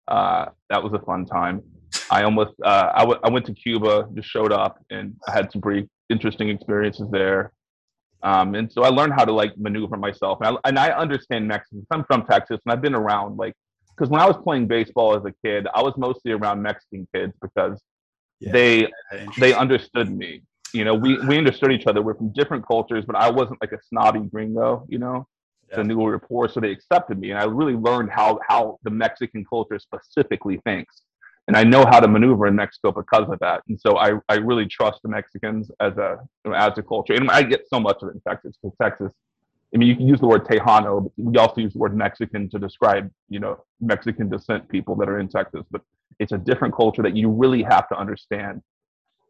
[0.09, 1.63] Uh, that was a fun time.
[2.11, 5.51] I almost uh, I, w- I went to Cuba, just showed up, and I had
[5.53, 7.53] some pretty interesting experiences there.
[8.23, 11.47] Um, and so I learned how to like maneuver myself, and I, and I understand
[11.47, 11.87] Mexicans.
[11.91, 13.55] I'm from Texas, and I've been around like
[13.97, 17.33] because when I was playing baseball as a kid, I was mostly around Mexican kids
[17.41, 17.81] because
[18.41, 18.53] Yeah.
[18.53, 18.89] they
[19.39, 20.43] they understood me.
[20.73, 22.03] You know, we we understood each other.
[22.03, 24.85] We're from different cultures, but I wasn't like a snobby gringo.
[24.89, 25.27] You know,
[25.69, 25.77] Yeah.
[25.77, 28.41] so I knew we were poor, so they accepted me, and I really learned how
[28.49, 31.03] how the Mexican culture specifically thinks,
[31.49, 33.63] and I know how to maneuver in Mexico because of that.
[33.69, 36.19] And so I I really trust the Mexicans as a
[36.55, 39.13] as a culture, and I get so much of it in Texas because Texas.
[39.75, 42.49] I mean, you can use the word Tejano, but we also use the word Mexican
[42.51, 45.63] to describe, you know, Mexican descent people that are in Texas.
[45.71, 45.83] But
[46.19, 48.63] it's a different culture that you really have to understand.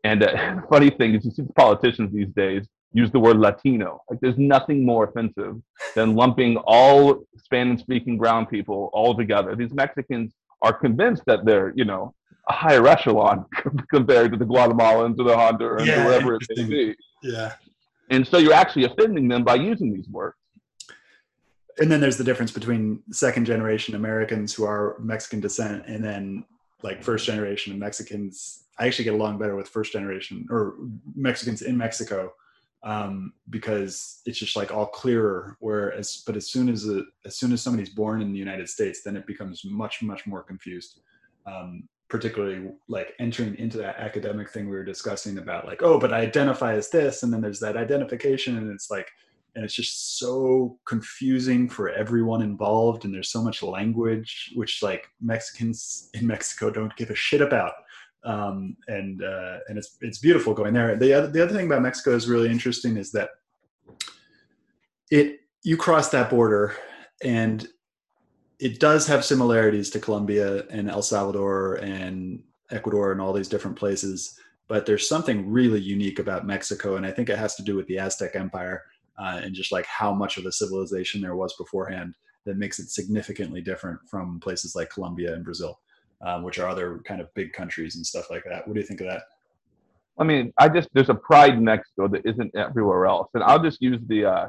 [0.05, 4.01] And uh, funny thing is, you see politicians these days use the word Latino.
[4.09, 5.57] Like, there's nothing more offensive
[5.97, 9.57] than lumping all Spanish-speaking brown people all together.
[9.57, 12.15] These Mexicans are convinced that they're, you know,
[12.49, 13.45] a higher echelon
[13.91, 16.97] compared to the Guatemalans or the Hondurans Yeah, or whatever it may be.
[17.23, 17.55] Yeah.
[18.11, 20.37] And so you're actually offending them by using these words.
[21.79, 26.45] And then there's the difference between second generation Americans who are Mexican descent and then
[26.83, 28.65] like first generation Mexicans.
[28.79, 30.75] I actually get along better with first generation or
[31.15, 32.33] Mexicans in Mexico
[32.89, 35.59] um, because it's just like all clearer.
[35.61, 39.03] Whereas, but as soon as a, as soon as somebody's born in the United States,
[39.05, 41.01] then it becomes much much more confused.
[41.47, 46.11] Um, particularly like entering into that academic thing we were discussing about like oh but
[46.11, 49.07] i identify as this and then there's that identification and it's like
[49.55, 55.07] and it's just so confusing for everyone involved and there's so much language which like
[55.21, 57.75] mexicans in mexico don't give a shit about
[58.25, 60.97] um, and uh, and it's it's beautiful going there.
[60.97, 63.31] The other the other thing about mexico is really interesting is that
[65.11, 66.75] it you cross that border
[67.23, 67.67] and
[68.59, 73.77] it does have similarities to Colombia and El Salvador and Ecuador and all these different
[73.77, 77.77] places, but there's something really unique about Mexico, and I think it has to do
[77.77, 78.83] with the Aztec Empire
[79.19, 82.15] uh, and just like how much of a civilization there was beforehand
[82.47, 85.79] that makes it significantly different from places like Colombia and Brazil,
[86.25, 88.67] um, which are other kind of big countries and stuff like that.
[88.67, 89.23] What do you think of that?
[90.19, 93.63] I mean, I just there's a pride in Mexico that isn't everywhere else, and I'll
[93.63, 94.25] just use the.
[94.25, 94.47] Uh,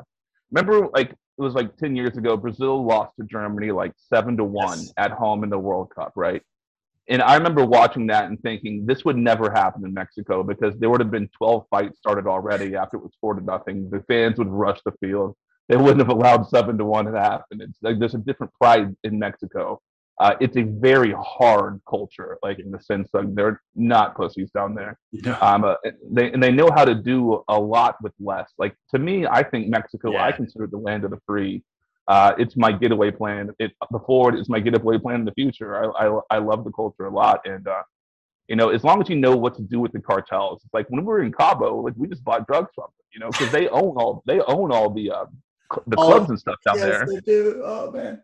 [0.51, 4.43] remember, like it was like ten years ago, Brazil lost to Germany like seven to
[4.43, 4.93] one Yes.
[4.97, 6.41] at home in the World Cup, right?
[7.08, 10.91] And I remember watching that and thinking this would never happen in Mexico because there
[10.91, 13.89] would have been 12 fights started already after it was four to nothing.
[13.89, 15.36] The fans would rush the field.
[15.69, 17.62] They wouldn't have allowed seven to one to happen.
[17.62, 19.82] It's like there's a different pride in Mexico.
[20.19, 24.75] Uh, it's a very hard culture, like in the sense of they're not pussies down
[24.75, 24.99] there.
[25.13, 25.75] Know, Um, uh,
[26.12, 28.49] they and they know how to do a lot with less.
[28.58, 30.10] Like to me, I think Mexico.
[30.15, 30.32] I Yeah.
[30.36, 31.63] consider the land of the free.
[32.10, 33.51] Uh, it's my getaway plan.
[33.60, 35.71] It before it is my getaway plan in the future.
[35.82, 37.84] I I, I love the culture a lot, and uh,
[38.49, 40.88] you know, as long as you know what to do with the cartels, it's like
[40.89, 43.51] when we were in Cabo, like we just bought drugs from them, you know, because
[43.53, 45.25] they own all they own all the uh,
[45.88, 47.05] the All- clubs and stuff down yes, there.
[47.05, 47.62] they do.
[47.63, 48.21] Oh man.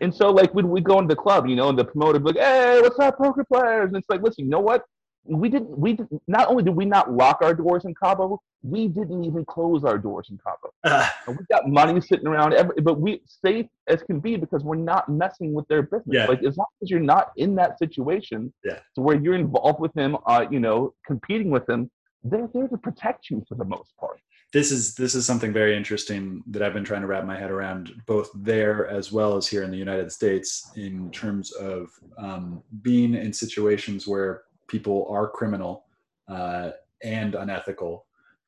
[0.00, 2.26] And so, like, when we go into the club, you know, and the promoter be
[2.32, 4.84] like, "Hey, what's up, poker players?" And it's like, listen, you know what?
[5.24, 5.76] We didn't.
[5.76, 9.44] We did, not only did we not lock our doors in Cabo, we didn't even
[9.44, 10.70] close our doors in Cabo.
[11.28, 14.76] Uh, we got money sitting around, every, but we safe as can be because we're
[14.76, 16.14] not messing with their business.
[16.14, 16.26] Yeah.
[16.26, 18.78] Like as long as you're not in that situation, Yeah.
[18.94, 21.90] to where you're involved with them, uh, you know, competing with them,
[22.22, 24.20] they're there to protect you for the most part.
[24.52, 27.50] This is this is something very interesting that I've been trying to wrap my head
[27.50, 32.62] around, both there as well as here in the United States, in terms of um,
[32.82, 35.84] being in situations where people are criminal
[36.28, 36.70] uh,
[37.02, 38.06] and unethical,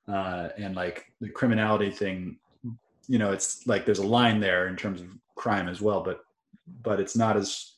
[0.08, 2.38] uh, and like the criminality thing.
[3.08, 6.20] You know, it's like there's a line there in terms of crime as well, but
[6.82, 7.74] but it's not as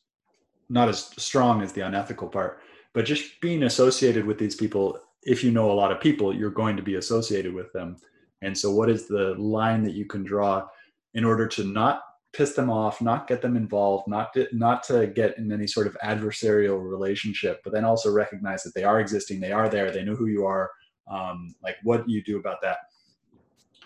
[0.69, 2.61] not as strong as the unethical part.
[2.93, 6.51] But just being associated with these people, if you know a lot of people, you're
[6.51, 7.97] going to be associated with them.
[8.43, 10.67] And so, what is the line that you can draw
[11.15, 15.07] in order to not piss them off, not get them involved, not to, not to
[15.09, 19.41] get in any sort of adversarial relationship, but then also recognize that they are existing,
[19.41, 20.71] they are there, they know who you are.
[21.11, 22.79] Um, like, what do you do about that?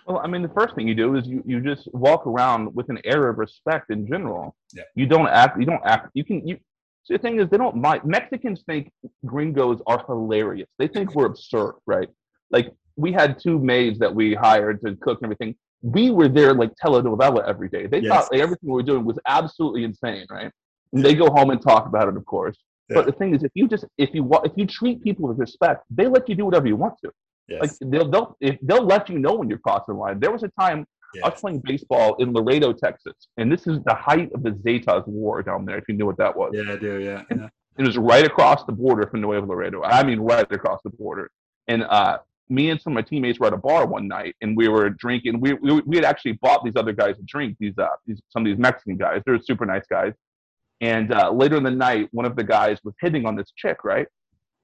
[0.07, 2.91] Well, I mean, the first thing you do is you, you just walk around with
[2.91, 4.55] an air of respect in general.
[4.75, 4.83] Yeah.
[4.95, 5.59] You don't act.
[5.59, 6.11] You don't act.
[6.13, 6.47] You can.
[6.47, 6.59] You.
[7.05, 8.03] See, the thing is, they don't mind.
[8.05, 8.93] Mexicans think
[9.25, 10.69] gringos are hilarious.
[10.79, 12.09] They think we're absurd, right?
[12.51, 15.55] Like we had two maids that we hired to cook and everything.
[15.83, 17.87] We were there like telenovela every day.
[17.87, 18.11] They Yes.
[18.13, 20.51] thought like, everything we were doing was absolutely insane, right?
[20.93, 22.57] And they go home and talk about it, of course.
[22.89, 22.97] Yeah.
[22.97, 25.85] But the thing is, if you just if you if you treat people with respect,
[25.91, 27.11] they let you do whatever you want to.
[27.49, 27.61] Yes.
[27.63, 30.21] Like they'll they'll if they'll let you know when you're crossing the line.
[30.21, 30.87] There was a time
[31.23, 35.07] I was playing baseball in Laredo, Texas, and this is the height of the Zetas
[35.07, 35.79] War down there.
[35.79, 36.99] If you knew what that was, Yeah, I do.
[37.01, 37.23] Yeah.
[37.31, 37.49] yeah.
[37.79, 39.83] it was right across the border from Nuevo Laredo.
[39.83, 41.31] I mean, right across the border.
[41.69, 44.57] And uh, me and some of my teammates were at a bar one night, and
[44.57, 45.41] we were drinking.
[45.41, 47.57] We we, we had actually bought these other guys a drink.
[47.59, 49.23] These uh these some of these Mexican guys.
[49.25, 50.13] They're super nice guys.
[50.81, 53.85] And uh, later in the night, one of the guys was hitting on this chick,
[53.85, 54.07] right?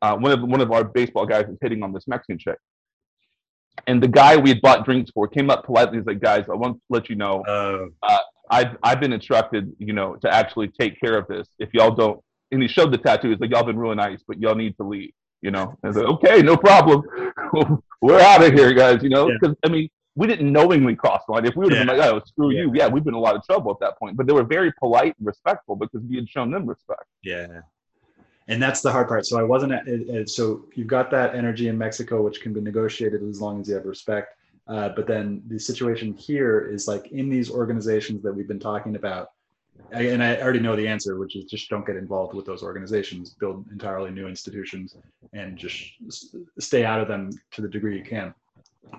[0.03, 2.59] Uh, one of one of our baseball guys was hitting on this Mexican chick.
[3.87, 5.99] And the guy we had bought drinks for came up politely.
[5.99, 7.43] He's like, "Guys, I want to let you know
[8.03, 8.19] Uh,
[8.51, 11.49] I've I've been instructed, you know, to actually take care of this.
[11.59, 13.31] If y'all don't, and he showed the tattoo.
[13.31, 15.13] He's like, y'all been really nice, but y'all need to leave.
[15.43, 17.03] You know, and I said, okay, no problem.
[18.03, 19.03] We're out of here, guys.
[19.03, 19.37] You know, Yeah.
[19.41, 21.47] because I mean, we didn't knowingly cross the line.
[21.47, 22.63] If we would have been like, oh, screw Yeah.
[22.63, 24.17] you, yeah, we've been in a lot of trouble at that point.
[24.17, 27.05] But they were very polite and respectful because we had shown them respect.
[27.23, 27.61] Yeah.
[28.49, 29.25] And that's the hard part.
[29.27, 32.53] So I wasn't, at- it, it, so you've got that energy in Mexico, which can
[32.53, 34.35] be negotiated as long as you have respect.
[34.67, 38.97] Uh, but then the situation here is like in these organizations that we've been talking
[38.97, 39.29] about,
[39.93, 43.35] and I already know the answer, which is just don't get involved with those organizations,
[43.39, 44.97] build entirely new institutions,
[45.33, 45.93] and just
[46.59, 48.35] stay out of them to the degree you can.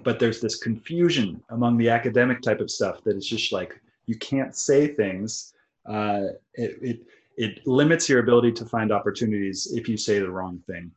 [0.03, 4.15] But there's this confusion among the academic type of stuff that is just like you
[4.17, 5.53] can't say things.
[5.85, 6.99] Uh, it, it
[7.37, 10.91] it limits your ability to find opportunities if you say the wrong thing.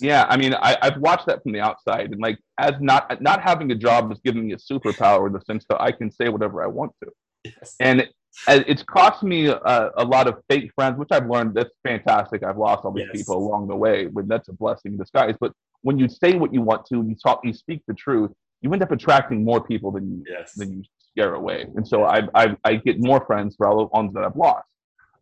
[0.00, 3.42] Yeah, I mean, I, I've watched that from the outside, and like, as not not
[3.42, 6.28] having a job has given me a superpower in the sense that I can say
[6.28, 7.10] whatever I want to.
[7.44, 7.74] Yes.
[7.80, 8.08] and
[8.48, 12.42] it's cost me a, a lot of fake friends, which I've learned that's fantastic.
[12.42, 13.16] I've lost all these Yes.
[13.18, 15.34] people along the way, but that's a blessing in disguise.
[15.40, 18.72] But when you say what you want to, you talk, you speak the truth, you
[18.72, 20.54] end up attracting more people than you Yes.
[20.54, 21.66] than you scare away.
[21.76, 24.66] And so I, I, I get more friends for all the ones that I've lost.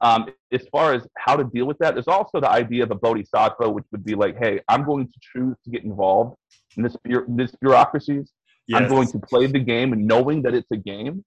[0.02, 2.94] Um, as far as how to deal with that, there's also the idea of a
[2.94, 6.36] bodhisattva, which would be like, hey, I'm going to choose to get involved
[6.76, 8.30] in this, bureau- this bureaucracies.
[8.72, 11.24] I'm going to play the game and knowing that it's a game.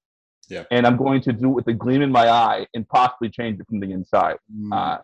[0.50, 0.64] Yeah.
[0.72, 3.60] And I'm going to do it with a gleam in my eye and possibly change
[3.60, 4.38] it from the inside.
[4.54, 4.98] Mm, Uh,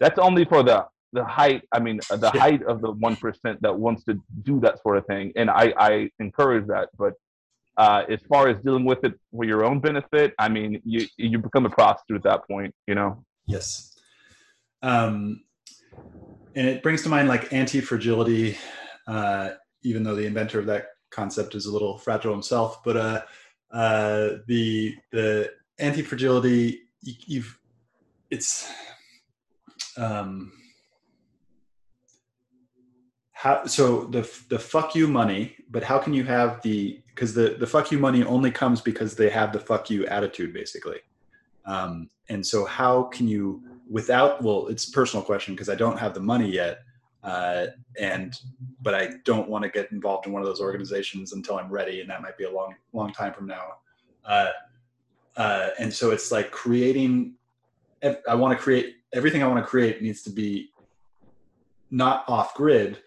[0.00, 1.62] that's only for the the height.
[1.72, 2.40] I mean, uh, the Yeah.
[2.40, 5.72] height of the one percent that wants to do that sort of thing, and I
[5.78, 6.88] I encourage that.
[6.98, 7.14] But
[7.78, 11.38] uh, as far as dealing with it for your own benefit, I mean, you you
[11.38, 13.24] become a prostitute at that point, you know.
[13.46, 13.96] Yes.
[14.82, 15.44] Um,
[16.54, 18.56] and it brings to mind like anti-fragility,
[19.06, 19.50] uh,
[19.82, 22.82] even though the inventor of that concept is a little fragile himself.
[22.84, 23.22] But uh,
[23.76, 27.58] uh, the the anti-fragility, you, you've
[28.30, 28.70] it's
[29.98, 30.52] um,
[33.32, 37.56] how so the the fuck you money, but how can you have the because the
[37.60, 41.00] the fuck you money only comes because they have the fuck you attitude basically.
[41.66, 45.98] Um, and so how can you without well it's a personal question because i don't
[45.98, 46.80] have the money yet
[47.26, 47.66] uh,
[47.98, 48.40] and
[48.80, 52.00] but i don't want to get involved in one of those organizations until i'm ready
[52.00, 53.64] and that might be a long long time from now.
[54.24, 54.50] Uh,
[55.36, 57.34] uh, and so it's like creating
[58.28, 60.70] i want to create everything i want to create needs to be
[61.90, 62.98] not off grid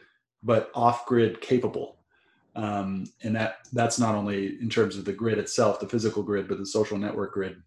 [0.44, 1.98] but off grid capable.
[2.56, 6.48] Um, and that that's not only in terms of the grid itself the physical grid
[6.48, 7.62] but the social network grid.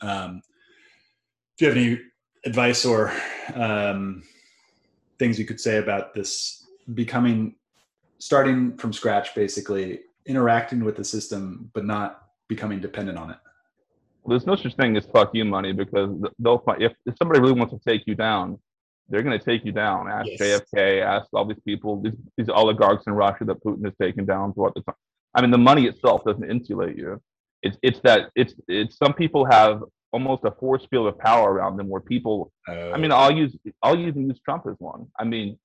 [0.00, 0.42] Um,
[1.58, 2.00] do you have any
[2.44, 3.12] advice or
[3.54, 4.22] um,
[5.18, 7.54] things you could say about this becoming
[8.18, 13.36] starting from scratch basically interacting with the system but not becoming dependent on it.
[14.22, 17.40] Well, there's no such thing as fuck you money because they'll find if, if somebody
[17.40, 18.58] really wants to take you down
[19.08, 20.08] they're going to take you down.
[20.08, 20.62] Ask yes.
[20.74, 24.54] jfk ask all these people these, these oligarchs in russia that putin has taken down
[24.54, 24.96] throughout the time.
[25.34, 27.20] I mean the money itself doesn't insulate you.
[27.62, 29.82] It's it's that it's it's some people have
[30.12, 33.16] almost a force field of power around them where people uh, i mean oh.
[33.16, 35.06] i'll use i'll even use trump as one.
[35.18, 35.58] I mean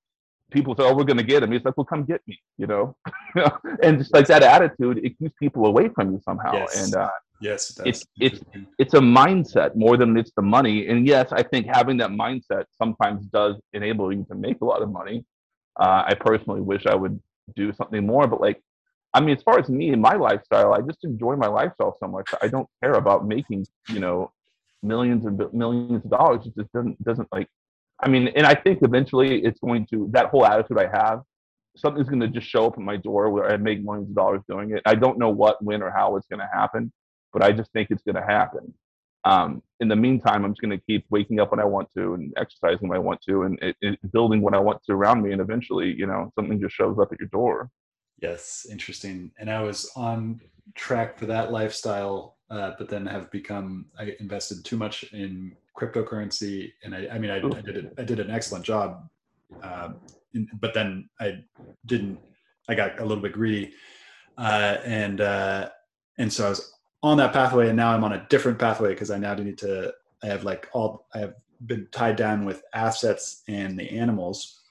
[0.52, 1.52] people say oh we're going to get him.
[1.52, 2.96] He's like well come get me you know?
[3.84, 6.54] And just like that attitude it keeps people away from you somehow.
[6.54, 6.86] Yes.
[6.86, 8.40] and uh yes it's it's
[8.80, 10.88] it's a mindset more than it's the money.
[10.88, 14.82] And yes i think having that mindset sometimes does enable you to make a lot
[14.82, 15.26] of money.
[15.80, 17.22] Uh, i personally wish i would
[17.56, 18.60] do something more but like
[19.14, 22.08] I mean, as far as me and my lifestyle, I just enjoy my lifestyle so
[22.08, 22.30] much.
[22.42, 24.32] I don't care about making, you know,
[24.84, 26.46] millions and millions of dollars.
[26.46, 27.48] It just doesn't doesn't like.
[28.02, 31.22] I mean, and I think eventually it's going to that whole attitude I have.
[31.76, 34.42] Something's going to just show up at my door where I make millions of dollars
[34.50, 34.82] doing it.
[34.86, 36.92] I don't know what, when, or how it's going to happen,
[37.34, 38.74] but I just think it's going to happen.
[39.26, 42.14] Um, in the meantime, I'm just going to keep waking up when I want to
[42.14, 45.22] and exercising when I want to and it, it, building what I want to around
[45.22, 45.34] me.
[45.34, 47.70] And eventually, you know, something just shows up at your door.
[48.22, 49.32] Yes, interesting.
[49.38, 50.40] And I was on
[50.76, 56.72] track for that lifestyle uh, but then have become I invested too much in cryptocurrency,
[56.84, 59.10] and I, I mean I, I did I did an excellent job,
[59.62, 59.90] uh,
[60.34, 61.44] in, but then I
[61.86, 62.20] didn't.
[62.70, 63.74] I got a little bit greedy,
[64.38, 65.70] uh, and uh,
[66.18, 66.74] and so I was
[67.04, 69.94] on that pathway, and now I'm on a different pathway because I now need to.
[70.24, 71.34] I have like all I have
[71.66, 74.62] been tied down with assets and the animals.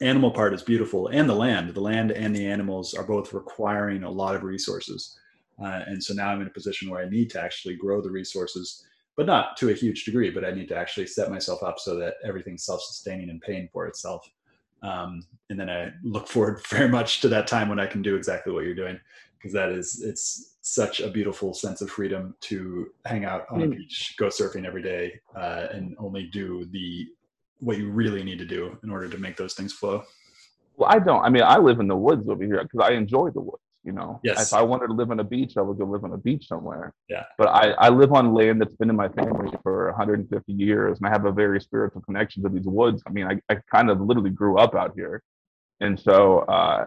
[0.00, 1.72] Animal part is beautiful, and the land.
[1.72, 5.16] The land and the animals are both requiring a lot of resources
[5.60, 8.10] uh, and so now I'm in a position where I need to actually grow the
[8.10, 8.84] resources,
[9.16, 11.96] but not to a huge degree, but I need to actually set myself up so
[11.96, 14.28] that everything's self sustaining and paying for itself.
[14.82, 18.16] Um, and then I look forward very much to that time when I can do
[18.16, 18.98] exactly what you're doing,
[19.36, 23.66] because that is, it's such a beautiful sense of freedom to hang out on a
[23.66, 23.76] mm.
[23.76, 27.08] beach, go surfing every day, uh, and only do the
[27.58, 30.02] what you really need to do in order to make those things flow.
[30.76, 31.24] Well, I don't.
[31.24, 33.61] I mean, I live in the woods over here because I enjoy the woods.
[33.84, 34.52] You know, yes.
[34.52, 36.46] if I wanted to live on a beach, I would go live on a beach
[36.46, 36.92] somewhere.
[37.08, 37.24] Yeah.
[37.36, 41.06] But I, I live on land that's been in my family for 150 years, and
[41.06, 43.02] I have a very spiritual connection to these woods.
[43.06, 45.20] I mean, I, I kind of literally grew up out here,
[45.80, 46.86] and so uh,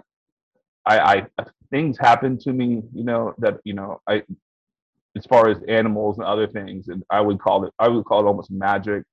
[0.86, 4.24] I, I things happen to me, you know, that you know, I
[5.18, 8.22] as far as animals and other things, and I would call it I would call
[8.22, 9.04] it almost magic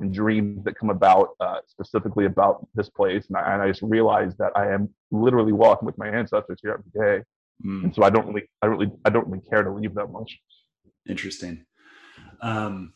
[0.00, 3.26] and dreams that come about uh, specifically about this place.
[3.28, 6.72] And I, and I, just realized that I am literally walking with my ancestors here
[6.72, 7.24] every day.
[7.64, 7.84] Mm.
[7.84, 10.38] And so I don't really, I really, I don't really care to leave that much.
[11.08, 11.64] Interesting.
[12.40, 12.92] Um,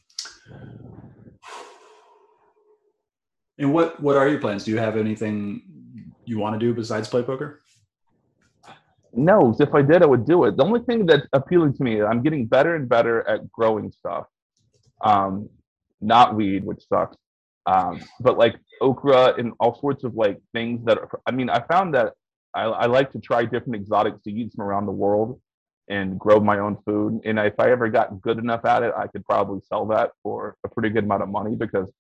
[3.58, 4.64] and what, what are your plans?
[4.64, 5.62] Do you have anything
[6.24, 7.62] you want to do besides play poker?
[9.14, 10.56] No, if I did, I would do it.
[10.56, 14.26] The only thing that's appealing to me, I'm getting better and better at growing stuff.
[15.02, 15.50] Um,
[16.02, 17.16] not weed, which sucks.
[17.66, 21.60] Um, but like okra and all sorts of like things that are, I mean, I
[21.60, 22.14] found that
[22.54, 25.40] I, I like to try different exotic seeds from around the world
[25.88, 27.20] and grow my own food.
[27.24, 30.56] And if I ever got good enough at it, I could probably sell that for
[30.64, 31.90] a pretty good amount of money because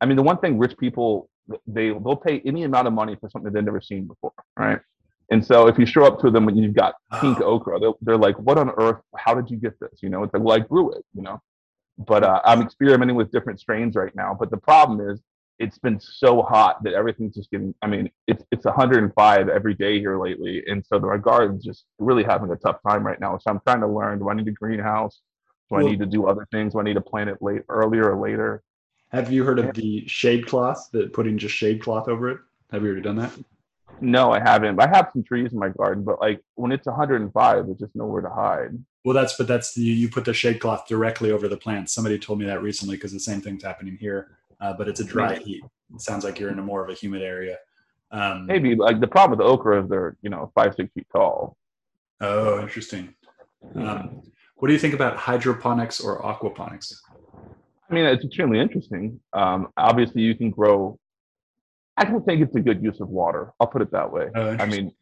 [0.00, 1.28] I mean, the one thing rich people,
[1.66, 4.32] they, they'll pay any amount of money for something they've never seen before.
[4.56, 4.78] Right.
[5.30, 8.16] And so if you show up to them and you've got pink okra, they're, they're
[8.16, 9.00] like, what on earth?
[9.16, 9.98] How did you get this?
[10.02, 11.40] You know, it's like, well, I grew it, you know?
[11.98, 14.36] But uh, I'm experimenting with different strains right now.
[14.38, 15.20] But the problem is,
[15.58, 17.74] it's been so hot that everything's just getting.
[17.82, 22.22] I mean, it's it's 105 every day here lately, and so my garden's just really
[22.22, 23.36] having a tough time right now.
[23.38, 25.20] So I'm trying to learn: do I need a greenhouse?
[25.68, 26.72] Do I need to do other things?
[26.72, 28.62] Do I need to plant it late, earlier or later?
[29.10, 30.88] Have you heard of the shade cloth?
[30.92, 32.38] That putting just shade cloth over it.
[32.70, 33.32] Have you ever done that?
[34.00, 34.80] No, I haven't.
[34.80, 38.22] I have some trees in my garden, but like when it's 105, there's just nowhere
[38.22, 38.78] to hide.
[39.04, 41.92] Well, that's but that's you, you put the shade cloth directly over the plants.
[41.94, 45.04] Somebody told me that recently because the same thing's happening here, uh, but it's a
[45.04, 45.64] dry heat.
[45.94, 47.56] It sounds like you're in a more of a humid area.
[48.10, 51.06] Um, Maybe like the problem with the okra is they're you know five six feet
[51.12, 51.56] tall.
[52.20, 53.14] Oh, interesting.
[53.74, 54.22] Um,
[54.56, 56.92] what do you think about hydroponics or aquaponics?
[57.90, 59.20] I mean, it's extremely interesting.
[59.32, 60.98] Um, obviously, you can grow
[61.98, 63.52] I don't think it's a good use of water.
[63.58, 64.28] I'll put it that way.
[64.36, 64.92] Oh, I mean,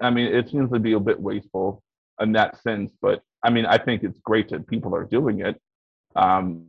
[0.00, 1.82] I mean, it seems to be a bit wasteful
[2.18, 5.60] in that sense, but I mean, I think it's great that people are doing it.
[6.16, 6.66] Um,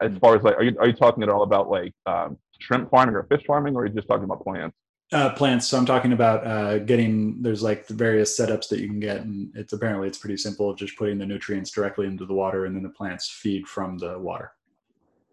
[0.00, 2.90] as far as like, are you are you talking at all about like um, shrimp
[2.90, 4.76] farming or fish farming, or are you just talking about plants?
[5.12, 5.66] Uh, plants.
[5.66, 7.42] So I'm talking about uh, getting.
[7.42, 10.70] There's like the various setups that you can get, and it's apparently it's pretty simple
[10.70, 13.98] of just putting the nutrients directly into the water, and then the plants feed from
[13.98, 14.52] the water.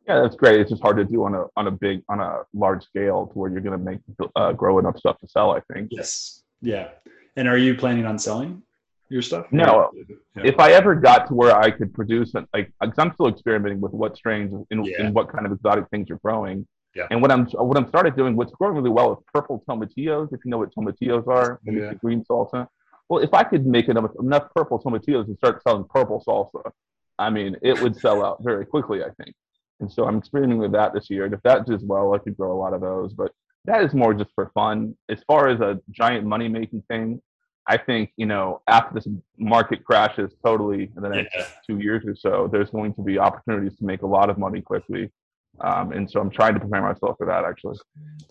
[0.07, 0.61] Yeah, that's great.
[0.61, 3.33] It's just hard to do on a on a big on a large scale to
[3.37, 3.99] where you're going to make
[4.35, 5.51] uh, grow enough stuff to sell.
[5.51, 5.89] I think.
[5.91, 6.43] Yes.
[6.61, 6.89] Yeah.
[7.35, 8.63] And are you planning on selling
[9.09, 9.45] your stuff?
[9.51, 9.91] No.
[9.95, 10.43] Yeah.
[10.43, 13.79] If I ever got to where I could produce it, like, because I'm still experimenting
[13.79, 15.01] with what strains and, yeah.
[15.01, 16.65] and what kind of exotic things you're growing.
[16.95, 17.07] Yeah.
[17.11, 20.33] And what I'm what I'm started doing, what's growing really well is purple tomatillos.
[20.33, 21.93] If you know what tomatillos are, maybe yeah.
[21.93, 22.67] green salsa.
[23.09, 26.71] Well, if I could make enough enough purple tomatillos and start selling purple salsa,
[27.19, 29.03] I mean, it would sell out very quickly.
[29.03, 29.35] I think.
[29.79, 31.25] And so I'm experimenting with that this year.
[31.25, 33.13] And if that does well, I could grow a lot of those.
[33.13, 33.31] But
[33.65, 34.95] that is more just for fun.
[35.09, 37.21] As far as a giant money making thing,
[37.67, 39.07] I think, you know, after this
[39.37, 41.47] market crashes totally in the next yeah.
[41.67, 44.61] two years or so, there's going to be opportunities to make a lot of money
[44.61, 45.11] quickly.
[45.59, 47.77] Um, and so I'm trying to prepare myself for that actually.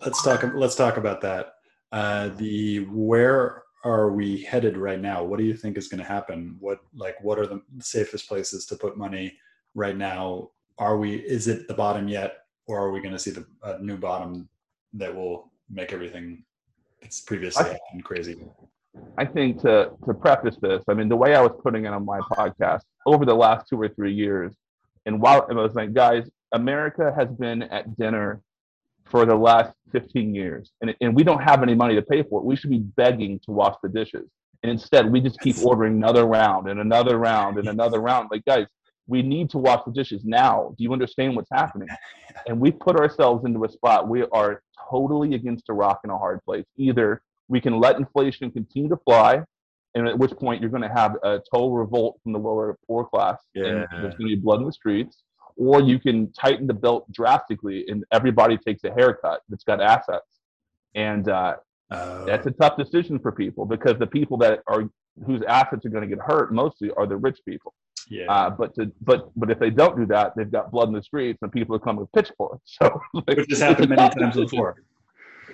[0.03, 1.53] Let's talk let's talk about that.
[1.91, 5.23] Uh, the where are we headed right now?
[5.23, 6.55] What do you think is going to happen?
[6.59, 9.37] What like what are the safest places to put money
[9.75, 12.37] right now are we is it the bottom yet?
[12.67, 14.49] Or are we going to see the a new bottom
[14.93, 16.43] that will make everything
[17.01, 18.35] that's previously I, happened crazy?
[19.17, 22.03] I think to to preface this i mean the way i was putting it on
[22.03, 24.55] my podcast over the last two or three years
[25.05, 28.41] and while i was like guys america has been at dinner
[29.09, 32.39] for the last 15 years and, and we don't have any money to pay for
[32.39, 32.45] it.
[32.45, 34.29] We should be begging to wash the dishes.
[34.63, 38.29] And instead we just keep ordering another round and another round and another round.
[38.31, 38.65] Like guys
[39.07, 40.73] we need to wash the dishes now.
[40.77, 41.87] Do you understand what's happening?
[42.45, 46.17] And we put ourselves into a spot we are totally against a rock in a
[46.17, 46.65] hard place.
[46.77, 49.41] Either we can let inflation continue to fly,
[49.95, 53.05] and at which point you're going to have a total revolt from the lower poor
[53.05, 53.65] class, yeah.
[53.65, 55.23] and there's going to be blood in the streets,
[55.57, 60.39] or you can tighten the belt drastically, and everybody takes a haircut that's got assets,
[60.95, 61.55] and uh,
[61.89, 64.83] uh, that's a tough decision for people because the people that are
[65.25, 67.73] whose assets are going to get hurt mostly are the rich people.
[68.09, 68.31] Yeah.
[68.31, 71.03] Uh, but to, but but if they don't do that, they've got blood in the
[71.03, 72.61] streets and people are coming with pitchforks.
[72.81, 74.75] So like, which has happened many times before.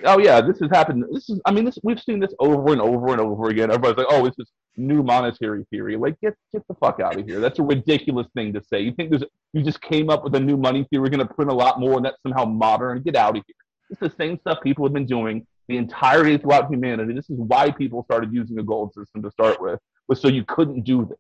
[0.06, 1.06] Oh yeah, this has happened.
[1.12, 3.70] This is I mean this we've seen this over and over and over again.
[3.72, 5.96] Everybody's like, oh, it's this new monetary theory.
[5.96, 7.40] Like get get the fuck out of here.
[7.40, 8.82] That's a ridiculous thing to say.
[8.82, 9.24] You think there's
[9.54, 11.98] you just came up with a new money theory, we're gonna print a lot more
[11.98, 13.02] and that's somehow modern.
[13.02, 13.56] Get out of here.
[13.90, 17.14] It's the same stuff people have been doing the entirety throughout humanity.
[17.14, 20.44] This is why people started using a gold system to start with, was so you
[20.44, 21.18] couldn't do this.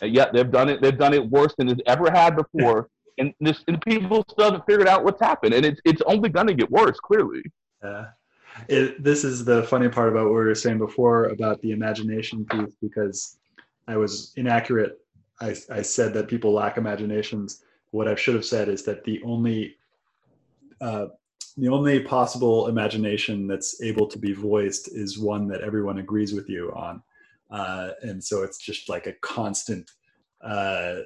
[0.00, 0.80] And yet they've done it.
[0.80, 2.88] They've done it worse than it's ever had before.
[3.18, 5.54] and this and people still haven't figured out what's happened.
[5.54, 6.98] And it's it's only going to get worse.
[7.00, 7.42] Clearly.
[7.82, 8.06] Yeah.
[8.68, 12.44] It, this is the funny part about what we were saying before about the imagination
[12.44, 13.38] piece because
[13.86, 14.98] I was inaccurate.
[15.40, 17.62] I, I said that people lack imaginations.
[17.92, 19.76] What I should have said is that the only
[20.80, 21.06] uh,
[21.56, 26.48] the only possible imagination that's able to be voiced is one that everyone agrees with
[26.48, 27.02] you on.
[27.50, 29.90] Uh, and so it's just like a constant
[30.42, 30.96] uh,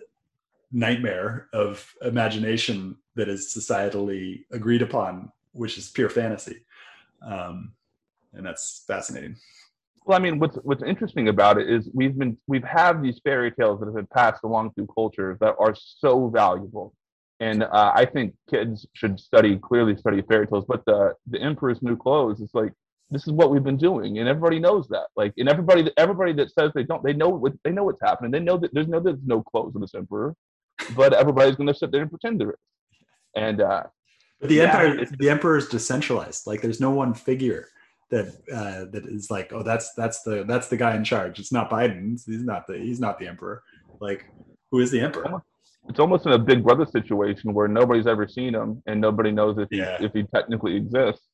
[0.72, 6.64] nightmare of imagination that is societally agreed upon, which is pure fantasy.
[7.24, 7.72] Um,
[8.32, 9.36] and that's fascinating.
[10.04, 13.52] Well, I mean, what's what's interesting about it is we've been we've had these fairy
[13.52, 16.92] tales that have been passed along through cultures that are so valuable,
[17.38, 20.64] and uh, I think kids should study clearly study fairy tales.
[20.66, 22.72] But the the Emperor's New Clothes is like
[23.12, 25.06] this is what we've been doing and everybody knows that.
[25.16, 28.30] Like and everybody everybody that says they don't they know what they know what's happening.
[28.30, 30.34] They know that there's no there's no clothes in this emperor
[30.96, 32.56] but everybody's going to sit there and pretend there is.
[33.36, 33.84] And uh
[34.40, 36.46] but the yeah, empire the emperor is decentralized.
[36.46, 37.68] Like there's no one figure
[38.10, 41.38] that uh that is like oh that's that's the that's the guy in charge.
[41.38, 42.20] It's not biden.
[42.26, 43.62] He's not the he's not the emperor.
[44.00, 44.26] Like
[44.70, 45.42] who is the emperor?
[45.88, 49.58] it's almost in a Big Brother situation where nobody's ever seen him and nobody knows
[49.58, 49.96] if he Yeah.
[50.00, 51.26] if he technically exists.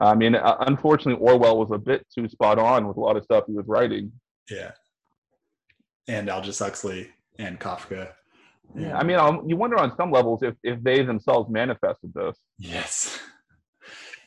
[0.00, 3.24] I mean, uh, unfortunately, Orwell was a bit too spot on with a lot of
[3.24, 4.12] stuff he was writing.
[4.50, 4.72] Yeah.
[6.08, 8.12] And Aldous Huxley and Kafka.
[8.74, 12.36] Yeah, I mean, um, you wonder on some levels if if they themselves manifested this.
[12.58, 13.18] Yes.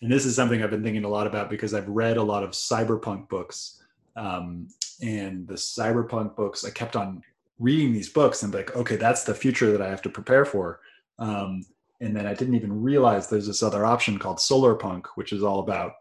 [0.02, 2.44] And this is something I've been thinking a lot about because I've read a lot
[2.44, 3.82] of cyberpunk books.
[4.18, 4.68] Um,
[5.02, 7.24] and the cyberpunk books, I kept on
[7.58, 10.82] reading these books and like, okay, that's the future that I have to prepare for.
[11.20, 11.64] Um,
[12.04, 15.42] and then I didn't even realize there's this other option called solar punk, which is
[15.42, 15.94] all about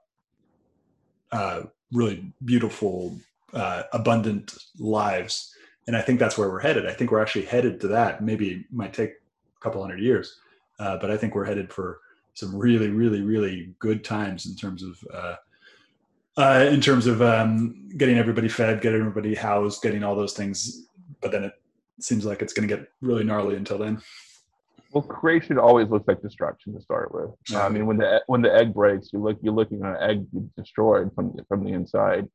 [1.30, 3.16] uh, really beautiful,
[3.52, 5.54] uh, abundant lives.
[5.86, 6.88] And I think that's where we're headed.
[6.88, 8.22] I think we're actually headed to that.
[8.22, 10.38] Maybe might take a couple hundred years,
[10.80, 12.00] uh, but I think we're headed for
[12.34, 15.36] some really, really, really good times in terms of uh,
[16.36, 20.86] uh, in terms of um, getting everybody fed, getting everybody housed, getting all those things.
[21.20, 21.52] But then it
[22.00, 24.00] seems like it's going to get really gnarly until then.
[24.92, 27.30] Well, creation always looks like destruction to start with.
[27.48, 27.64] Yeah.
[27.64, 30.26] I mean, when the when the egg breaks, you look you're looking at an egg
[30.56, 32.28] destroyed from the, from the inside.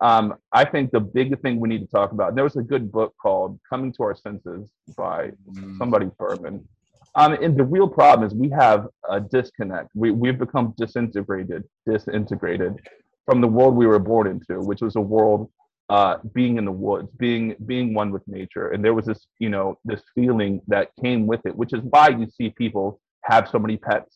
[0.00, 2.34] Um, I think the big thing we need to talk about.
[2.34, 5.30] There was a good book called "Coming to Our Senses" by
[5.78, 6.66] somebody Furman.
[7.14, 9.90] Um, and the real problem is we have a disconnect.
[9.94, 12.80] We we've become disintegrated, disintegrated
[13.26, 15.48] from the world we were born into, which was a world
[15.96, 18.66] uh, being in the woods, being being one with nature.
[18.72, 22.06] And there was this, you know, this feeling that came with it, which is why
[22.18, 22.86] you see people
[23.32, 24.12] have so many pets,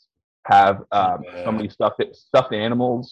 [0.57, 3.05] have um, so many stuffed stuffed animals,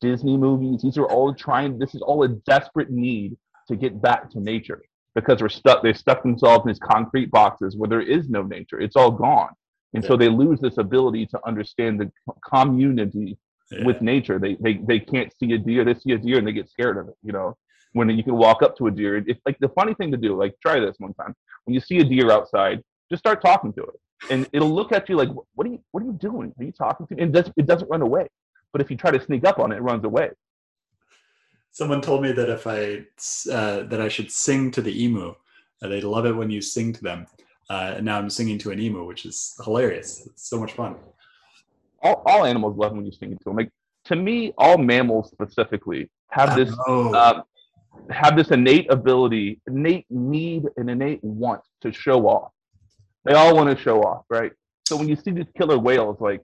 [0.00, 0.78] Disney movies.
[0.86, 1.70] These are all trying.
[1.82, 3.30] This is all a desperate need
[3.68, 4.80] to get back to nature
[5.18, 5.78] because we're stuck.
[5.82, 8.78] They stuck themselves in these concrete boxes where there is no nature.
[8.86, 9.52] It's all gone,
[9.94, 12.08] and so they lose this ability to understand the
[12.52, 13.28] community
[13.72, 13.84] Yeah.
[13.88, 14.38] with nature.
[14.44, 15.82] They, they they can't see a deer.
[15.84, 17.16] They see a deer and they get scared of it.
[17.28, 17.48] You know,
[17.96, 20.36] when you can walk up to a deer, it's like the funny thing to do.
[20.36, 21.34] Like try this one time.
[21.64, 23.98] When you see a deer outside, just start talking to it,
[24.30, 26.52] and it'll look at you like, "What are you What are you doing?
[26.58, 28.28] Are you talking to?" me?" And it doesn't, it doesn't run away.
[28.72, 30.30] But if you try to sneak up on it, it runs away.
[31.70, 33.06] Someone told me that if I
[33.50, 35.34] uh, that I should sing to the emu,
[35.82, 37.26] uh, they'd love it when you sing to them.
[37.70, 40.26] Uh, and now I'm singing to an emu, which is hilarious.
[40.26, 40.96] It's so much fun.
[42.02, 43.56] All, all animals love when you sing to them.
[43.56, 43.70] Like
[44.04, 47.42] to me, all mammals specifically have this um,
[48.10, 52.52] have this innate ability, innate need, and innate want to show off.
[53.24, 54.52] They all want to show off, right?
[54.86, 56.40] So when you see these killer whales, like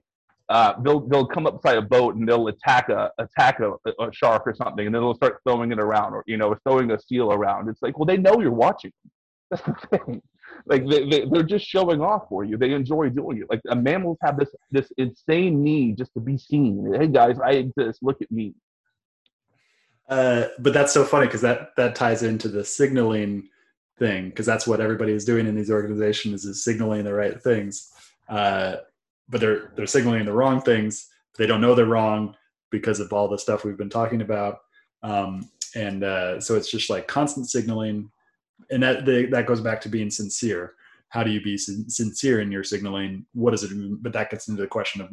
[0.49, 4.11] uh, they'll they'll come up beside a boat and they'll attack a attack a, a
[4.11, 6.99] shark or something, and then they'll start throwing it around, or you know, throwing a
[6.99, 7.69] seal around.
[7.69, 8.91] It's like, well, they know you're watching.
[9.49, 10.21] That's the thing.
[10.65, 12.57] Like they, they they're just showing off for you.
[12.57, 13.49] They enjoy doing it.
[13.49, 16.93] Like uh, mammals have this this insane need just to be seen.
[16.93, 17.99] Hey guys, I exist.
[18.01, 18.53] Look at me.
[20.09, 23.49] Uh, but that's so funny because that that ties into the signaling
[23.97, 27.91] thing because that's what everybody is doing in these organizations is signaling the right things.
[28.27, 28.77] Uh,
[29.29, 31.09] but they're they're signaling the wrong things.
[31.37, 32.35] They don't know they're wrong
[32.69, 34.59] because of all the stuff we've been talking about.
[35.03, 38.11] Um, and uh, so it's just like constant signaling,
[38.69, 40.75] and that that goes back to being sincere.
[41.13, 43.27] How do you be sin- sincere in your signaling?
[43.33, 43.99] What does it mean?
[44.01, 45.09] But that gets into the question of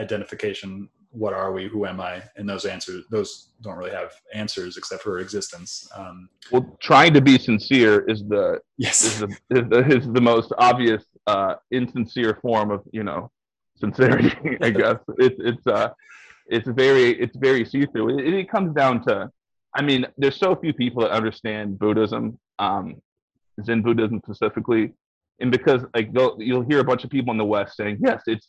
[0.00, 0.88] identification.
[1.10, 1.66] What are we?
[1.66, 2.22] Who am I?
[2.36, 5.90] And those answers, those don't really have answers except for existence.
[5.92, 9.18] Um, Well, trying to be sincere is the is yes.
[9.18, 13.32] the is the, is the most obvious uh, insincere form of you know
[13.74, 14.32] sincerity.
[14.62, 15.88] I guess it's it's uh
[16.46, 18.20] it's very it's very see through.
[18.20, 19.28] It, it comes down to,
[19.74, 23.02] I mean, there's so few people that understand Buddhism, um,
[23.64, 24.92] Zen Buddhism specifically,
[25.40, 28.48] and because like you'll hear a bunch of people in the West saying, yes, it's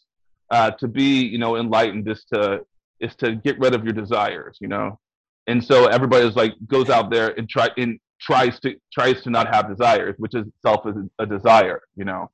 [0.51, 2.61] uh, to be you know enlightened is to
[2.99, 4.99] is to get rid of your desires, you know,
[5.47, 9.53] and so everybody's like goes out there and try and tries to tries to not
[9.53, 12.29] have desires, which is itself is a desire, you know.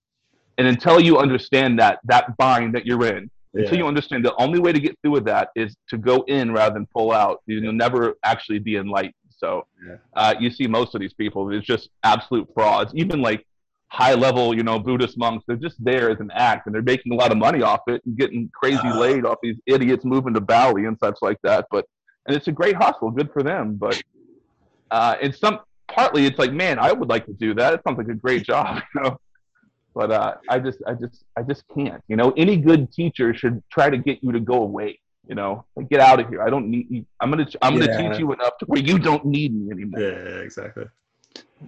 [0.58, 4.60] And until you understand that that bind that you're in, until you understand the only
[4.60, 7.74] way to get through with that is to go in rather than pull out, you'll
[7.74, 9.14] never actually be enlightened.
[9.38, 9.98] So Yeah.
[10.16, 12.92] uh, you see most of these people, it's just absolute frauds.
[12.96, 13.46] Even like
[13.90, 17.14] high level, you know, Buddhist monks, they're just there as an act and they're making
[17.14, 19.00] a lot of money off it and getting crazy Uh-huh.
[19.00, 21.68] laid off these idiots moving to Bali and such like that.
[21.72, 21.86] But
[22.26, 23.76] and it's a great hustle, good for them.
[23.76, 24.02] But
[24.92, 27.74] uh, and some partly it's like, man, I would like to do that.
[27.74, 29.18] It sounds like a great job, you know.
[29.96, 32.04] But uh, I just, I just, I just can't.
[32.08, 35.00] You know, any good teacher should try to get you to go away.
[35.28, 36.42] You know, like, get out of here.
[36.42, 37.06] I don't need you.
[37.20, 40.00] I'm gonna, I'm gonna teach you enough to where you don't need me anymore.
[40.00, 40.86] Yeah, exactly.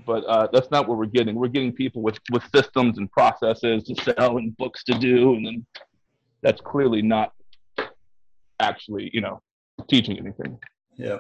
[0.06, 1.36] But uh, that's not what we're getting.
[1.36, 5.46] We're getting people with with systems and processes to sell and books to do, and
[5.46, 5.66] then
[6.42, 7.34] that's clearly not
[8.60, 9.42] actually, you know,
[9.90, 10.60] teaching anything.
[10.98, 11.18] Yeah.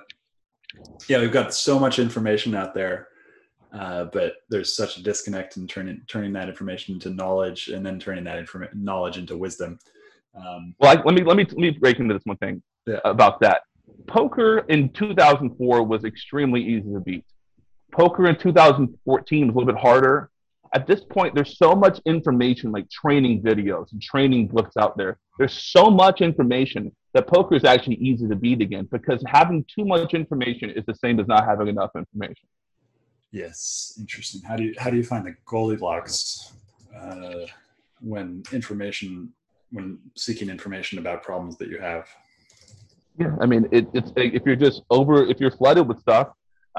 [1.07, 3.07] Yeah, we've got so much information out there
[3.71, 7.99] Uh, but there's such a disconnect in turning turning that information into knowledge and then
[7.99, 9.77] turning that inform- knowledge into wisdom.
[10.35, 12.99] Um, well, I, let me let me let me break into this one thing yeah.
[13.05, 13.61] about that.
[14.07, 17.25] Poker in 2004 was extremely easy to beat.
[17.91, 20.29] Poker in 2014 was a little bit harder.
[20.75, 25.17] At this point, there's so much information, like training videos and training books out there.
[25.39, 29.83] There's so much information that poker is actually easy to beat again because having too
[29.83, 32.47] much information is the same as not having enough information.
[33.31, 34.41] Yes, interesting.
[34.41, 36.53] How do you how do you find the Goldilocks
[36.95, 37.45] uh,
[38.01, 39.31] when information
[39.71, 42.07] when seeking information about problems that you have?
[43.17, 46.29] Yeah, I mean, it, it's if you're just over if you're flooded with stuff,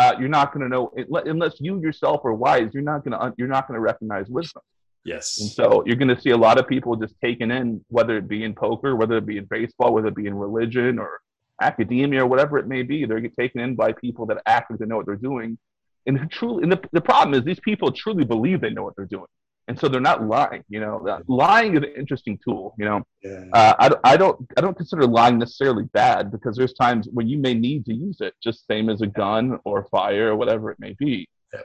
[0.01, 0.92] uh, you're not going to know
[1.26, 2.70] unless you yourself are wise.
[2.72, 4.62] You're not going to you're not going to recognize wisdom.
[5.05, 5.40] Yes.
[5.40, 8.28] And so you're going to see a lot of people just taking in, whether it
[8.28, 11.20] be in poker, whether it be in baseball, whether it be in religion or
[11.61, 13.05] academia or whatever it may be.
[13.05, 15.59] They're taken in by people that act like they know what they're doing
[16.07, 19.05] and truly, and the, the problem is these people truly believe they know what they're
[19.05, 19.26] doing.
[19.71, 21.23] And so they're not lying, you know.
[21.29, 23.05] Lying is an interesting tool, you know.
[23.23, 23.45] Yeah.
[23.53, 27.39] Uh, I, I don't I don't consider lying necessarily bad because there's times when you
[27.39, 30.81] may need to use it, just same as a gun or fire or whatever it
[30.81, 31.29] may be.
[31.55, 31.61] Yeah.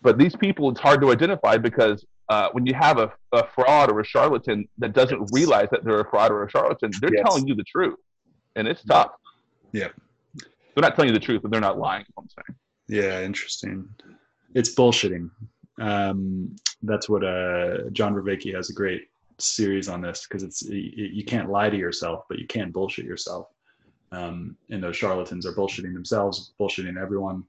[0.00, 3.90] But these people, it's hard to identify because uh, when you have a, a fraud
[3.90, 5.28] or a charlatan that doesn't yes.
[5.30, 7.22] realize that they're a fraud or a charlatan, they're yes.
[7.22, 7.98] telling you the truth,
[8.56, 9.10] and it's tough.
[9.72, 9.88] Yeah.
[10.74, 12.06] They're not telling you the truth, but they're not lying.
[12.16, 12.56] I'm saying.
[12.88, 13.90] Yeah, interesting.
[14.54, 15.28] It's bullshitting.
[15.80, 19.08] Um, that's what uh, John Vervaeke has a great
[19.38, 23.06] series on this because it's you, you, can't lie to yourself, but you can bullshit
[23.06, 23.48] yourself.
[24.12, 27.44] Um, and those charlatans are bullshitting themselves, bullshitting everyone.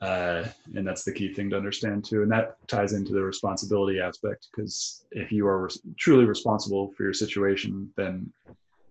[0.00, 2.22] Uh, and that's the key thing to understand too.
[2.22, 7.02] And that ties into the responsibility aspect because if you are re- truly responsible for
[7.02, 8.32] your situation, then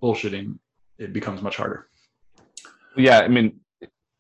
[0.02, 0.58] bullshitting
[0.98, 1.88] it becomes much harder.
[2.96, 3.60] Yeah, I mean,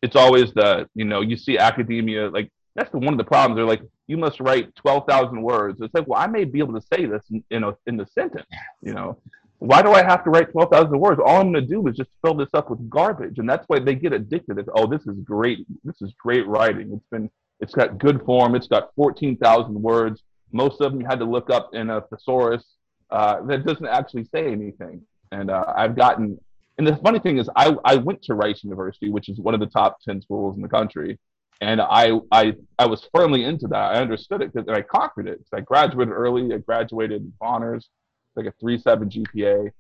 [0.02, 3.58] it's always the you know you see academia like that's the one of the problems.
[3.58, 5.80] They're like you must write twelve thousand words.
[5.82, 8.06] It's like well I may be able to say this in, in a in the
[8.08, 8.48] sentence.
[8.82, 9.18] You know
[9.60, 11.20] why do I have to write twelve thousand words?
[11.24, 13.80] All I'm going to do is just fill this up with garbage, and that's why
[13.80, 14.58] they get addicted.
[14.58, 15.66] It's, oh this is great.
[15.84, 16.92] This is great writing.
[16.94, 18.56] It's been it's got good form.
[18.56, 20.22] It's got fourteen thousand words.
[20.52, 22.64] Most of them you had to look up in a thesaurus
[23.10, 25.02] uh, that doesn't actually say anything.
[25.32, 26.38] And uh, I've gotten
[26.78, 29.60] and the funny thing is, I, I went to Rice University, which is one of
[29.60, 31.18] the top 10 schools in the country.
[31.62, 33.96] And I, I, I was firmly into that.
[33.96, 35.42] I understood it because I conquered it.
[35.54, 36.54] I graduated early.
[36.54, 37.90] I graduated with honors,
[38.36, 39.72] like a three seven GPA.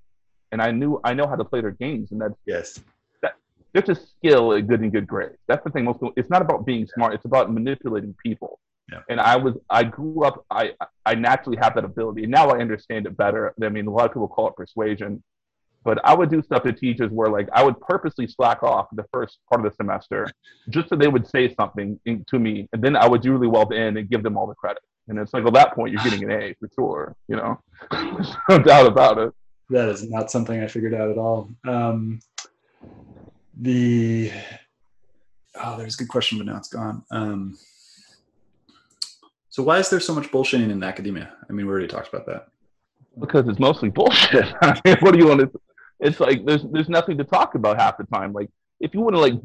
[0.52, 2.12] And I knew I know how to play their games.
[2.12, 2.80] And that, yes.
[3.22, 3.34] that
[3.74, 5.38] there's a skill at getting good grades.
[5.48, 5.84] That's the thing.
[5.84, 7.14] Most it's not about being smart.
[7.14, 8.60] It's about manipulating people.
[8.92, 9.02] Yeah.
[9.10, 10.72] And I was I grew up I
[11.06, 12.24] I naturally have that ability.
[12.24, 13.54] And now I understand it better.
[13.62, 15.22] I mean, a lot of people call it persuasion
[15.86, 19.06] but I would do stuff to teachers where like I would purposely slack off the
[19.14, 20.28] first part of the semester
[20.70, 23.48] just so they would say something in, to me, and then I would do really
[23.48, 24.82] well at the end and give them all the credit.
[25.08, 27.16] And it's like, at that point, you're getting an A for sure.
[27.28, 27.62] You know,
[28.50, 29.34] no doubt about it.
[29.70, 31.50] That is not something I figured out at all.
[31.68, 32.20] Um,
[33.58, 34.32] the
[35.64, 37.04] oh, there's a good question, but now it's gone.
[37.12, 37.58] Um,
[39.50, 41.32] so why is there so much bullshitting in academia?
[41.50, 42.48] I mean, we already talked about that.
[43.18, 44.46] Because it's mostly bullshit.
[45.02, 45.62] what do you want to?
[46.00, 48.34] It's like there's there's nothing to talk about half the time.
[48.34, 49.36] Like if you want to like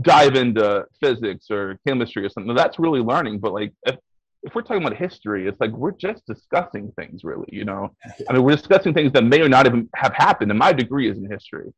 [0.00, 3.38] dive into physics or chemistry or something, that's really learning.
[3.38, 3.96] But like if
[4.42, 7.48] if we're talking about history, it's like we're just discussing things, really.
[7.50, 7.94] You know,
[8.28, 10.50] I mean, we're discussing things that may or not even have happened.
[10.50, 11.72] And my degree is in history,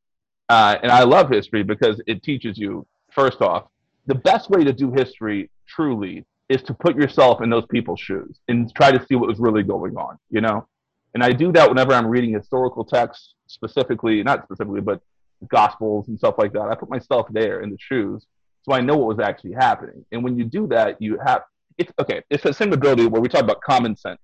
[0.49, 2.87] uh, and I love history because it teaches you.
[3.13, 3.65] First off,
[4.07, 8.39] the best way to do history truly is to put yourself in those people's shoes
[8.47, 10.17] and try to see what was really going on.
[10.31, 10.69] You know,
[11.15, 15.01] and I do that whenever I'm reading historical texts, specifically, not specifically, but
[15.49, 16.63] gospels and stuff like that.
[16.63, 18.27] I put myself there in the shoes
[18.63, 20.05] so I know what was actually happening.
[20.13, 21.43] And when you do that, you have
[21.79, 22.23] it's okay.
[22.29, 24.21] It's a same ability where we talk about common sense.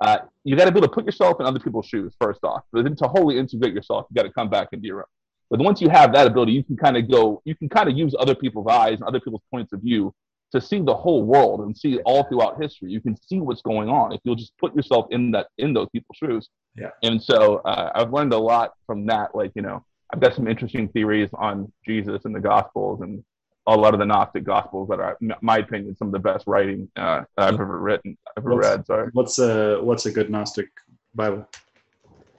[0.00, 2.62] Uh, you got to be able to put yourself in other people's shoes first off,
[2.72, 5.04] but then to wholly integrate yourself, you got to come back into your own.
[5.50, 7.96] But once you have that ability, you can kind of go, you can kind of
[7.96, 10.14] use other people's eyes and other people's points of view
[10.52, 12.90] to see the whole world and see all throughout history.
[12.90, 15.88] You can see what's going on if you'll just put yourself in that in those
[15.90, 16.48] people's shoes.
[16.76, 16.90] Yeah.
[17.02, 19.34] And so uh, I've learned a lot from that.
[19.34, 23.24] Like you know, I've got some interesting theories on Jesus and the Gospels and
[23.66, 26.46] a lot of the Gnostic Gospels that are, in my opinion, some of the best
[26.46, 28.86] writing uh, I've ever written, ever what's, read.
[28.86, 29.10] Sorry.
[29.12, 30.68] What's a what's a good Gnostic
[31.14, 31.48] Bible?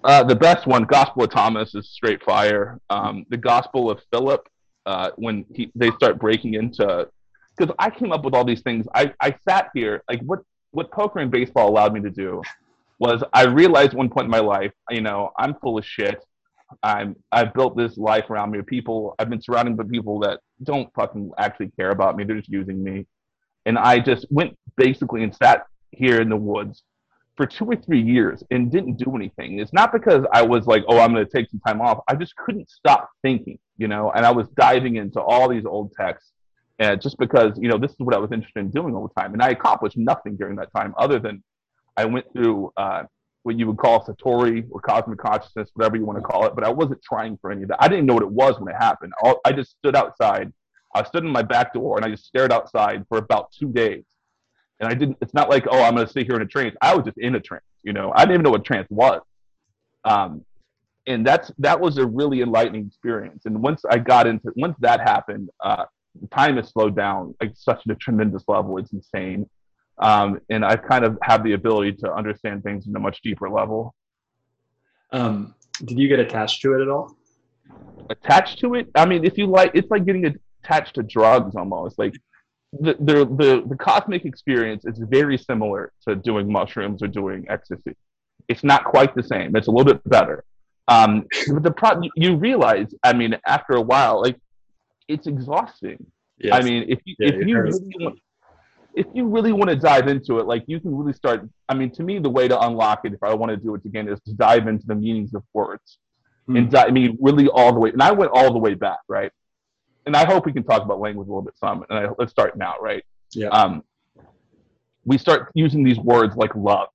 [0.04, 2.80] Uh, the best one, Gospel of Thomas, is straight fire.
[2.90, 4.48] Um, the Gospel of Philip,
[4.86, 7.10] uh, when he, they start breaking into
[7.58, 8.88] because I came up with all these things.
[8.94, 10.40] I, I sat here like what
[10.72, 12.42] what poker and baseball allowed me to do
[13.00, 16.24] was I realized one point in my life, you know, I'm full of shit.
[16.84, 18.62] I'm I've built this life around me.
[18.62, 22.24] People I've been surrounded by people that don't fucking actually care about me.
[22.24, 23.06] They're just using me.
[23.66, 26.84] and I just went basically and sat here in the woods
[27.38, 29.60] for two or three years and didn't do anything.
[29.60, 32.00] It's not because I was like, oh, I'm going to take some time off.
[32.08, 35.94] I just couldn't stop thinking, you know, and I was diving into all these old
[35.94, 36.32] texts.
[36.80, 39.22] And just because, you know, this is what I was interested in doing all the
[39.22, 39.34] time.
[39.34, 41.44] And I accomplished nothing during that time other than
[41.96, 43.04] I went through uh,
[43.44, 46.54] what you would call Satori or cosmic consciousness, whatever you want to call it.
[46.54, 47.82] But I wasn't trying for any of that.
[47.82, 49.14] I didn't know what it was when it happened.
[49.46, 50.54] I just stood outside.
[50.94, 54.04] I stood in my back door and I just stared outside for about two days
[54.80, 55.18] and I didn't.
[55.22, 56.76] It's not like oh, I'm going to sit here in a trance.
[56.82, 57.64] I was just in a trance.
[57.84, 59.22] You know, I didn't even know what trance was.
[60.04, 60.44] Um,
[61.08, 63.46] and that's that was a really enlightening experience.
[63.46, 65.86] And once I got into once that happened, uh,
[66.32, 68.78] time has slowed down like such a tremendous level.
[68.78, 69.50] It's insane.
[70.00, 73.50] Um, and I kind of have the ability to understand things in a much deeper
[73.50, 73.96] level.
[75.12, 77.16] Um, did you get attached to it at all?
[78.10, 78.90] Attached to it?
[78.96, 81.98] I mean, if you like, it's like getting attached to drugs almost.
[81.98, 82.14] Like
[82.74, 87.96] the, the, the, the cosmic experience is very similar to doing mushrooms or doing ecstasy.
[88.48, 89.56] It's not quite the same.
[89.56, 90.44] It's a little bit better.
[90.88, 94.38] Um, but the pro- you realize, I mean, after a while, like
[95.08, 96.06] it's exhausting.
[96.38, 96.54] Yes.
[96.54, 98.20] I mean, if you, yeah, if you really want,
[98.94, 101.48] if you really want to dive into it, like you can really start.
[101.70, 103.86] I mean, to me, the way to unlock it, if I want to do it
[103.86, 105.98] again, is to dive into the meanings of words,
[106.50, 106.58] mm.
[106.58, 107.90] and I mean, really all the way.
[107.92, 109.32] And I went all the way back, right?
[110.08, 111.86] and I hope we can talk about language a little bit some.
[111.90, 113.04] And I, let's start now, right?
[113.34, 113.50] Yeah.
[113.50, 113.84] Um,
[115.04, 116.88] we start using these words like love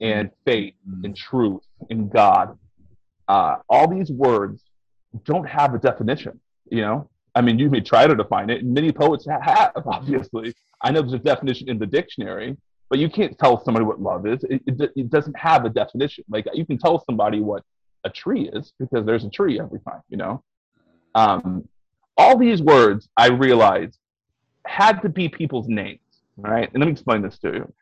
[0.00, 1.06] and faith mm-hmm.
[1.06, 2.58] and truth and God.
[3.26, 4.62] Uh, all these words
[5.24, 6.38] don't have a definition.
[6.70, 9.72] You know, I mean, you may try to define it, and many poets have.
[9.86, 12.56] Obviously, I know there's a definition in the dictionary,
[12.90, 14.44] but you can't tell somebody what love is.
[14.44, 16.24] It, it, it doesn't have a definition.
[16.28, 17.62] Like you can tell somebody what
[18.04, 20.02] a tree is because there's a tree every time.
[20.08, 20.44] You know.
[21.14, 21.68] Um,
[22.16, 23.98] all these words I realized
[24.66, 26.00] had to be people's names,
[26.36, 26.70] right?
[26.72, 27.72] And let me explain this to you.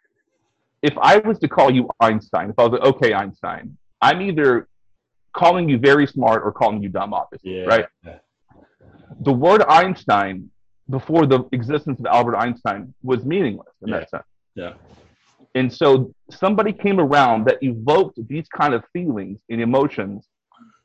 [0.83, 4.69] If I was to call you Einstein, if I was like, okay, Einstein, I'm either
[5.33, 7.65] calling you very smart or calling you dumb, obviously, yeah.
[7.65, 7.87] right?
[9.23, 10.51] The word Einstein
[10.91, 13.99] before the existence of Albert Einstein was meaningless in yeah.
[13.99, 14.25] that sense.
[14.55, 14.73] Yeah.
[15.55, 20.27] And so somebody came around that evoked these kind of feelings and emotions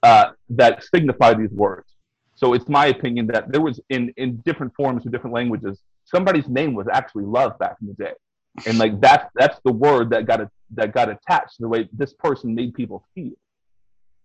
[0.03, 1.93] uh, that signify these words.
[2.35, 6.47] So it's my opinion that there was in in different forms or different languages, somebody's
[6.47, 8.13] name was actually love back in the day,
[8.67, 11.89] and like that's that's the word that got a, that got attached to the way
[11.93, 13.33] this person made people feel.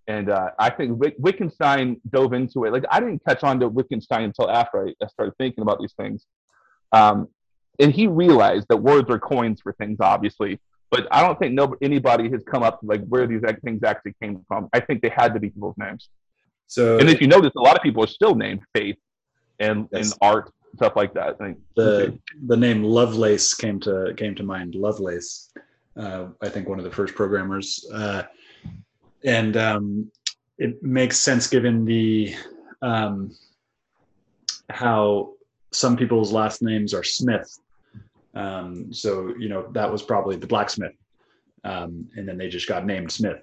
[0.09, 2.72] And uh, I think Wick- Wittgenstein dove into it.
[2.72, 5.92] Like I didn't catch on to Wittgenstein until after I, I started thinking about these
[5.92, 6.26] things.
[6.92, 7.28] Um,
[7.78, 10.61] and he realized that words are coins for things, obviously.
[10.90, 14.44] But I don't think no anybody has come up like where these things actually came
[14.46, 14.68] from.
[14.74, 16.09] I think they had to be people's names.
[16.66, 18.98] So, and if you notice, a lot of people are still named Faith
[19.59, 20.11] and yes.
[20.11, 21.28] and art stuff like that.
[21.28, 22.18] I think the okay.
[22.46, 24.74] the name Lovelace came to came to mind.
[24.74, 25.50] Lovelace,
[25.96, 28.24] uh, I think one of the first programmers, uh,
[29.24, 30.10] and um,
[30.58, 32.34] it makes sense given the
[32.82, 33.34] um,
[34.70, 35.32] how
[35.70, 37.58] some people's last names are Smith.
[38.34, 40.96] Um, so you know that was probably the blacksmith,
[41.64, 43.42] um, and then they just got named Smith.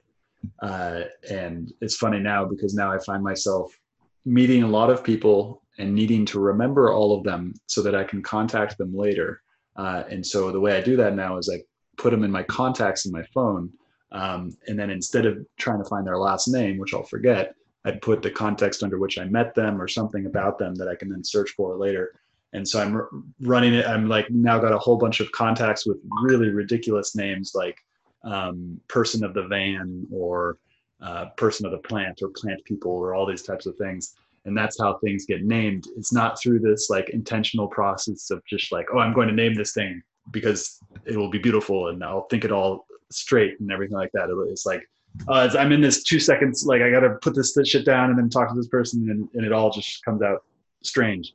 [0.61, 3.77] Uh, and it's funny now because now I find myself
[4.25, 8.03] meeting a lot of people and needing to remember all of them so that I
[8.03, 9.41] can contact them later.
[9.75, 11.61] Uh, and so the way I do that now is I
[11.97, 13.71] put them in my contacts in my phone.
[14.11, 17.53] Um, and then instead of trying to find their last name, which I'll forget,
[17.85, 20.95] I'd put the context under which I met them or something about them that I
[20.95, 22.13] can then search for later.
[22.53, 23.09] And so I'm r-
[23.41, 23.85] running it.
[23.85, 27.77] I'm like now got a whole bunch of contacts with really ridiculous names like
[28.23, 30.57] um, person of the van or
[31.01, 34.57] uh, person of the plant or plant people or all these types of things and
[34.57, 38.87] that's how things get named it's not through this like intentional process of just like
[38.93, 40.01] oh i'm going to name this thing
[40.31, 44.29] because it will be beautiful and i'll think it all straight and everything like that
[44.49, 44.83] it's like
[45.27, 48.29] uh, i'm in this two seconds like i gotta put this, shit down and then
[48.29, 50.43] talk to this person and, and it all just comes out
[50.83, 51.33] strange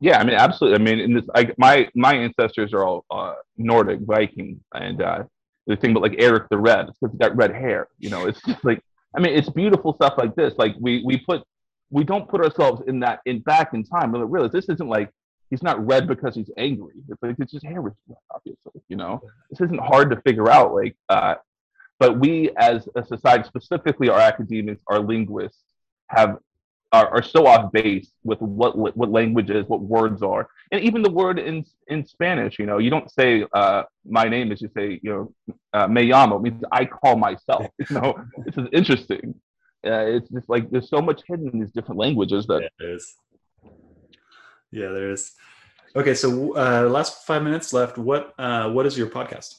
[0.00, 0.80] yeah, I mean, absolutely.
[0.80, 5.24] I mean, in this, I, my my ancestors are all uh, Nordic Viking, and uh,
[5.66, 7.88] the thing about like Eric the Red, it's because he got red hair.
[7.98, 8.82] You know, it's just like,
[9.14, 10.54] I mean, it's beautiful stuff like this.
[10.56, 11.42] Like we we put,
[11.90, 14.14] we don't put ourselves in that in back in time.
[14.14, 15.10] Realize this isn't like
[15.50, 16.94] he's not red because he's angry.
[17.08, 17.82] It's like it's just hair
[18.30, 18.82] obviously.
[18.88, 19.20] You know,
[19.50, 20.74] this isn't hard to figure out.
[20.74, 21.34] Like, uh,
[21.98, 25.62] but we as a society, specifically our academics, our linguists,
[26.08, 26.38] have
[26.92, 31.02] are, are so off base with what what language is, what words are, and even
[31.02, 32.58] the word in in Spanish.
[32.58, 36.08] You know, you don't say uh, my name is you say you know uh, me
[36.08, 37.66] llamo means I call myself.
[37.90, 39.34] You know, this is interesting.
[39.86, 42.96] Uh, it's just like there's so much hidden in these different languages that yeah.
[44.72, 45.32] Yeah, there is.
[45.96, 47.98] Okay, so uh, last five minutes left.
[47.98, 49.56] What uh, what is your podcast?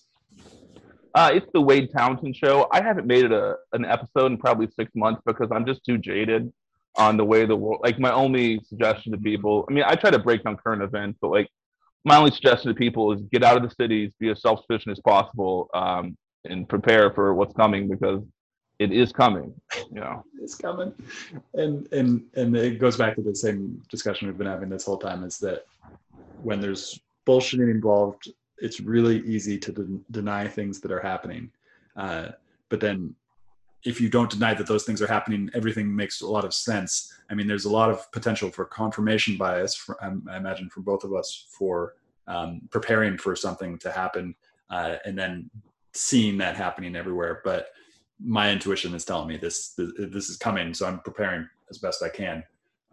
[1.13, 2.67] Uh, it's the Wade Townsend Show.
[2.71, 5.97] I haven't made it a an episode in probably six months because I'm just too
[5.97, 6.51] jaded
[6.95, 7.81] on the way the world.
[7.83, 9.65] Like my only suggestion to people.
[9.69, 11.49] I mean, I try to break down current events, but like
[12.05, 14.97] my only suggestion to people is get out of the cities, be as self sufficient
[14.97, 18.23] as possible, um, and prepare for what's coming because
[18.81, 19.53] it is coming.
[19.91, 20.93] You know, it's coming,
[21.53, 24.97] and and and it goes back to the same discussion we've been having this whole
[24.97, 25.23] time.
[25.23, 25.65] Is that
[26.41, 31.51] when there's bullshitting involved, it's really easy to de- deny things that are happening.
[31.95, 32.29] Uh,
[32.69, 33.13] but then
[33.83, 37.13] if you don't deny that those things are happening, everything makes a lot of sense.
[37.29, 40.81] I mean, there's a lot of potential for confirmation bias, for, um, I imagine, for
[40.81, 41.95] both of us for
[42.27, 44.35] um, preparing for something to happen
[44.69, 45.49] uh, and then
[45.93, 47.41] seeing that happening everywhere.
[47.43, 47.67] But
[48.23, 52.03] my intuition is telling me this, this, this is coming, so I'm preparing as best
[52.03, 52.43] I can.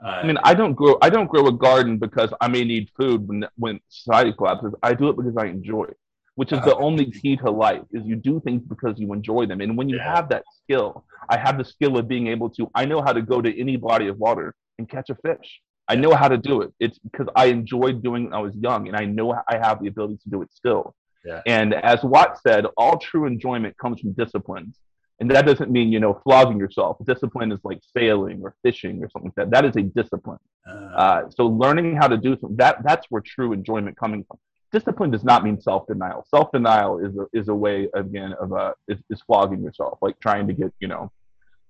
[0.03, 0.97] Uh, I mean, I don't grow.
[1.03, 4.73] I don't grow a garden because I may need food when when society collapses.
[4.83, 5.97] I do it because I enjoy it,
[6.37, 7.83] which is uh, the only key to life.
[7.91, 10.15] Is you do things because you enjoy them, and when you yeah.
[10.15, 12.71] have that skill, I have the skill of being able to.
[12.77, 15.61] I know how to go to any body of water and catch a fish.
[15.89, 16.73] I know how to do it.
[16.79, 19.83] It's because I enjoyed doing it when I was young, and I know I have
[19.83, 20.95] the ability to do it still.
[21.25, 21.43] Yeah.
[21.47, 24.79] And as Watt said, all true enjoyment comes from disciplines.
[25.21, 26.97] And that doesn't mean, you know, flogging yourself.
[27.05, 29.51] Discipline is like sailing or fishing or something like that.
[29.51, 30.39] That is a discipline.
[30.65, 34.39] Uh, uh, so learning how to do something, that, that's where true enjoyment coming from.
[34.71, 36.25] Discipline does not mean self-denial.
[36.29, 40.47] Self-denial is a, is a way, again, of uh, is, is flogging yourself, like trying
[40.47, 41.11] to get, you know,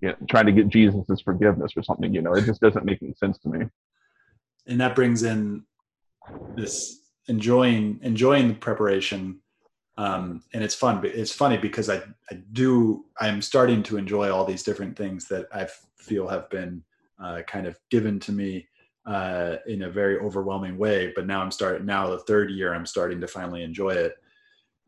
[0.00, 3.02] you know, trying to get Jesus' forgiveness or something, you know, it just doesn't make
[3.02, 3.66] any sense to me.
[4.66, 5.64] And that brings in
[6.54, 9.40] this enjoying, enjoying the preparation
[9.98, 11.00] um, and it's fun.
[11.02, 11.96] But it's funny because I
[12.30, 15.68] I do I'm starting to enjoy all these different things that I
[15.98, 16.82] feel have been
[17.22, 18.66] uh, kind of given to me
[19.04, 21.12] uh, in a very overwhelming way.
[21.14, 24.14] But now I'm starting now the third year I'm starting to finally enjoy it.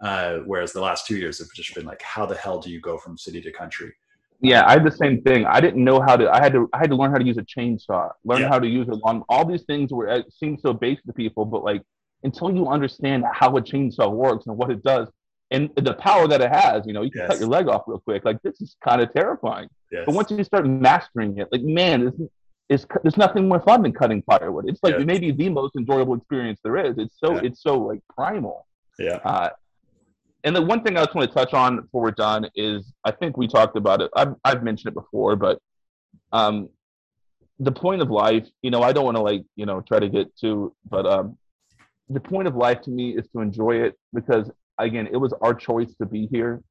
[0.01, 2.81] Uh, whereas the last two years have just been like, how the hell do you
[2.81, 3.93] go from city to country?
[4.41, 5.45] Yeah, I had the same thing.
[5.45, 6.31] I didn't know how to.
[6.31, 6.71] I had to.
[6.73, 8.11] I had to learn how to use a chainsaw.
[8.25, 8.49] Learn yeah.
[8.49, 9.23] how to use a lawn.
[9.29, 11.83] All these things were it seems so basic to people, but like
[12.23, 15.09] until you understand how a chainsaw works and what it does
[15.51, 17.31] and the power that it has, you know, you can yes.
[17.31, 18.25] cut your leg off real quick.
[18.25, 19.68] Like this is kind of terrifying.
[19.91, 20.05] Yes.
[20.07, 22.21] But once you start mastering it, like man, it's,
[22.68, 24.68] it's there's nothing more fun than cutting firewood.
[24.68, 25.07] It's like yes.
[25.07, 26.99] maybe the most enjoyable experience there is.
[26.99, 27.41] It's so yeah.
[27.45, 28.66] it's so like primal.
[28.99, 29.18] Yeah.
[29.25, 29.51] Uh,
[30.45, 33.11] and the one thing I just want to touch on before we're done is I
[33.11, 34.11] think we talked about it.
[34.14, 35.59] I've I've mentioned it before, but
[36.33, 36.68] um,
[37.59, 40.09] the point of life, you know, I don't want to like you know try to
[40.09, 41.37] get too, but um,
[42.11, 45.55] the point of life to me is to enjoy it because again it was our
[45.55, 46.63] choice to be here.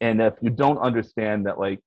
[0.00, 1.80] And if you don't understand that like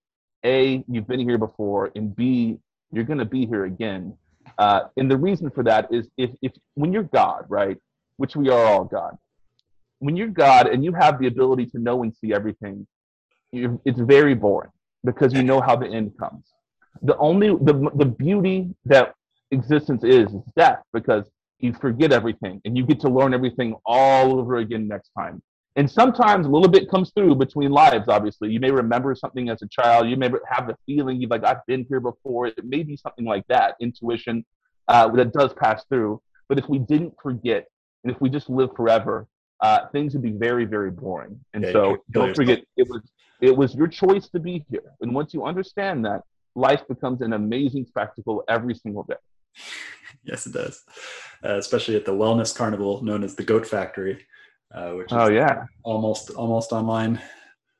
[0.46, 2.58] a you've been here before and b
[2.92, 4.18] you're going to be here again.
[4.58, 7.78] Uh, and the reason for that is if, if when you're god right
[8.18, 9.18] which we are all god
[10.00, 12.86] when you're god and you have the ability to know and see everything
[13.54, 14.72] it's very boring
[15.04, 16.46] because you know how the end comes.
[17.02, 19.14] The only the, the beauty that
[19.52, 21.26] existence is is death because
[21.64, 25.42] you forget everything and you get to learn everything all over again next time.
[25.78, 28.52] And sometimes a little bit comes through between lives, obviously.
[28.52, 30.10] You may remember something as a child.
[30.10, 32.48] You may have the feeling you've like, I've been here before.
[32.48, 34.44] It may be something like that, intuition
[34.90, 36.22] uh, that does pass through.
[36.50, 37.68] But if we didn't forget
[38.04, 39.28] and if we just live forever,
[39.62, 41.40] uh, things would be very, very boring.
[41.54, 43.02] And yeah, so don't forget, it was,
[43.40, 44.92] it was your choice to be here.
[45.00, 46.24] And once you understand that,
[46.56, 49.16] life becomes an amazing spectacle every single day.
[50.24, 50.84] yes, it does.
[51.44, 54.26] Uh, especially at the wellness carnival known as the Goat Factory,
[54.74, 57.20] uh, which is oh yeah, almost almost online.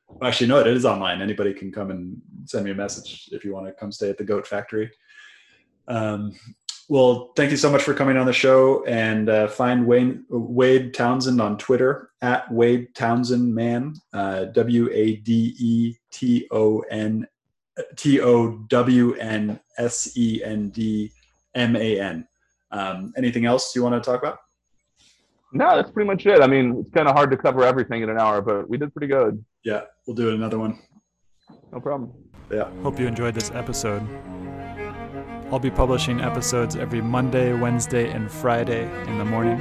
[0.08, 1.22] Well, actually, no, it is online.
[1.22, 4.18] Anybody can come and send me a message if you want to come stay at
[4.18, 4.90] the Goat Factory.
[5.88, 6.34] Um,
[6.88, 8.84] well, thank you so much for coming on the show.
[8.84, 15.16] And uh, find Wayne Wade Townsend on Twitter at Wade Townsend Man, uh, W A
[15.16, 17.26] D E T O N
[17.96, 21.12] T O W N S E N D
[21.54, 22.26] M A N.
[22.70, 24.38] Um, anything else you want to talk about?
[25.52, 26.40] No, that's pretty much it.
[26.40, 28.92] I mean, it's kind of hard to cover everything in an hour, but we did
[28.94, 29.44] pretty good.
[29.64, 30.78] Yeah, we'll do another one.
[31.70, 32.12] No problem.
[32.50, 32.70] Yeah.
[32.82, 34.02] Hope you enjoyed this episode.
[35.50, 39.60] I'll be publishing episodes every Monday, Wednesday, and Friday in the morning.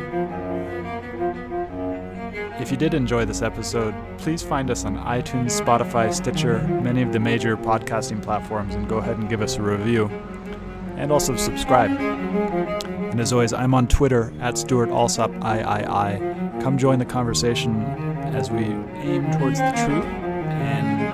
[2.62, 7.12] If you did enjoy this episode, please find us on iTunes, Spotify, Stitcher, many of
[7.12, 10.10] the major podcasting platforms, and go ahead and give us a review
[11.02, 11.92] and also subscribe.
[11.92, 16.22] And as always, I'm on Twitter at Stewart Alsop III.
[16.62, 17.82] Come join the conversation
[18.36, 20.06] as we aim towards the truth.
[20.06, 21.12] And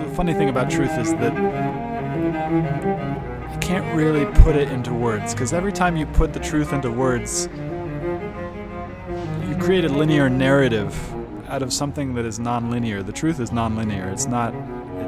[0.00, 1.34] the funny thing about truth is that
[3.52, 6.72] you can't can't really put it into words because every time you put the truth
[6.72, 7.48] into words,
[9.48, 10.92] you create a linear narrative
[11.48, 13.04] out of something that is nonlinear.
[13.04, 14.12] The truth is nonlinear.
[14.12, 14.54] It's not.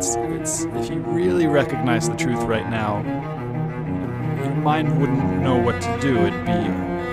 [0.03, 0.17] It's.
[0.17, 0.65] It's.
[0.65, 3.03] If you really recognize the truth right now,
[4.43, 6.17] your mind wouldn't know what to do.
[6.17, 6.51] It'd be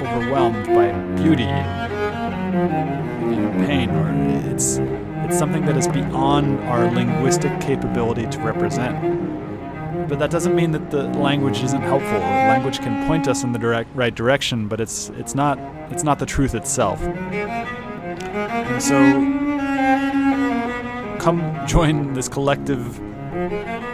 [0.07, 1.45] overwhelmed by beauty,
[3.67, 4.09] pain, or
[4.51, 4.79] it's.
[4.79, 9.37] It's something that is beyond our linguistic capability to represent
[10.07, 12.17] but that doesn't mean that the language isn't helpful.
[12.17, 15.59] Language can point us in the direct right direction, but it's it's not
[15.91, 16.99] it's not the truth itself.
[17.03, 18.97] And so
[21.19, 22.97] come join this collective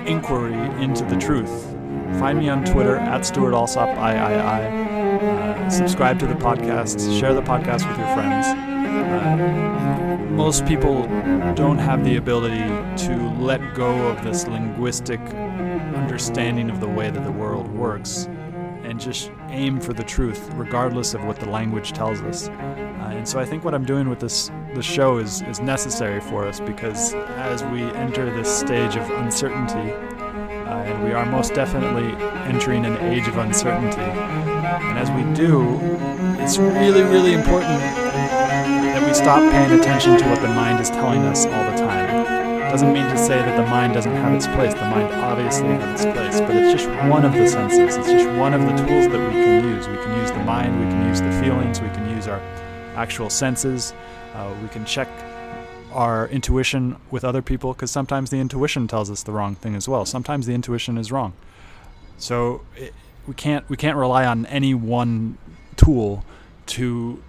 [0.08, 1.72] inquiry into the truth.
[2.20, 3.96] Find me on Twitter at Stewart Alsop III.
[3.98, 7.20] Uh, subscribe to the podcast.
[7.20, 8.48] Share the podcast with your friends.
[8.48, 11.04] Uh, most people
[11.56, 12.64] don't have the ability
[13.06, 18.26] to let go of this linguistic understanding of the way that the world works
[18.84, 22.50] and just aim for the truth, regardless of what the language tells us.
[23.06, 26.20] Uh, and so I think what I'm doing with this this show is is necessary
[26.20, 27.14] for us because
[27.54, 32.16] as we enter this stage of uncertainty, uh, and we are most definitely
[32.50, 35.78] entering an age of uncertainty, and as we do,
[36.42, 41.22] it's really really important that we stop paying attention to what the mind is telling
[41.26, 42.10] us all the time
[42.66, 44.74] It doesn't mean to say that the mind doesn't have its place.
[44.74, 47.98] The mind obviously has its place, but it's just one of the senses.
[47.98, 49.88] It's just one of the tools that we can use.
[49.88, 52.42] We can use the mind, we can use the feelings, we can use our
[52.96, 53.94] actual senses.
[54.34, 55.08] Uh, we can check
[55.92, 59.88] our intuition with other people because sometimes the intuition tells us the wrong thing as
[59.88, 60.06] well.
[60.06, 61.34] Sometimes the intuition is wrong.
[62.18, 62.94] So it,
[63.28, 65.38] we can't we can't rely on any one
[65.78, 66.24] tool
[66.68, 67.24] to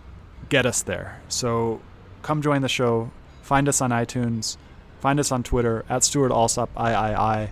[0.48, 1.20] get us there.
[1.28, 1.80] So
[2.22, 3.10] come join the show.
[3.42, 4.56] Find us on iTunes.
[5.00, 7.48] Find us on Twitter at Stewart Alsop III, uh,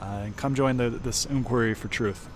[0.00, 2.28] and come join the, this inquiry for truth.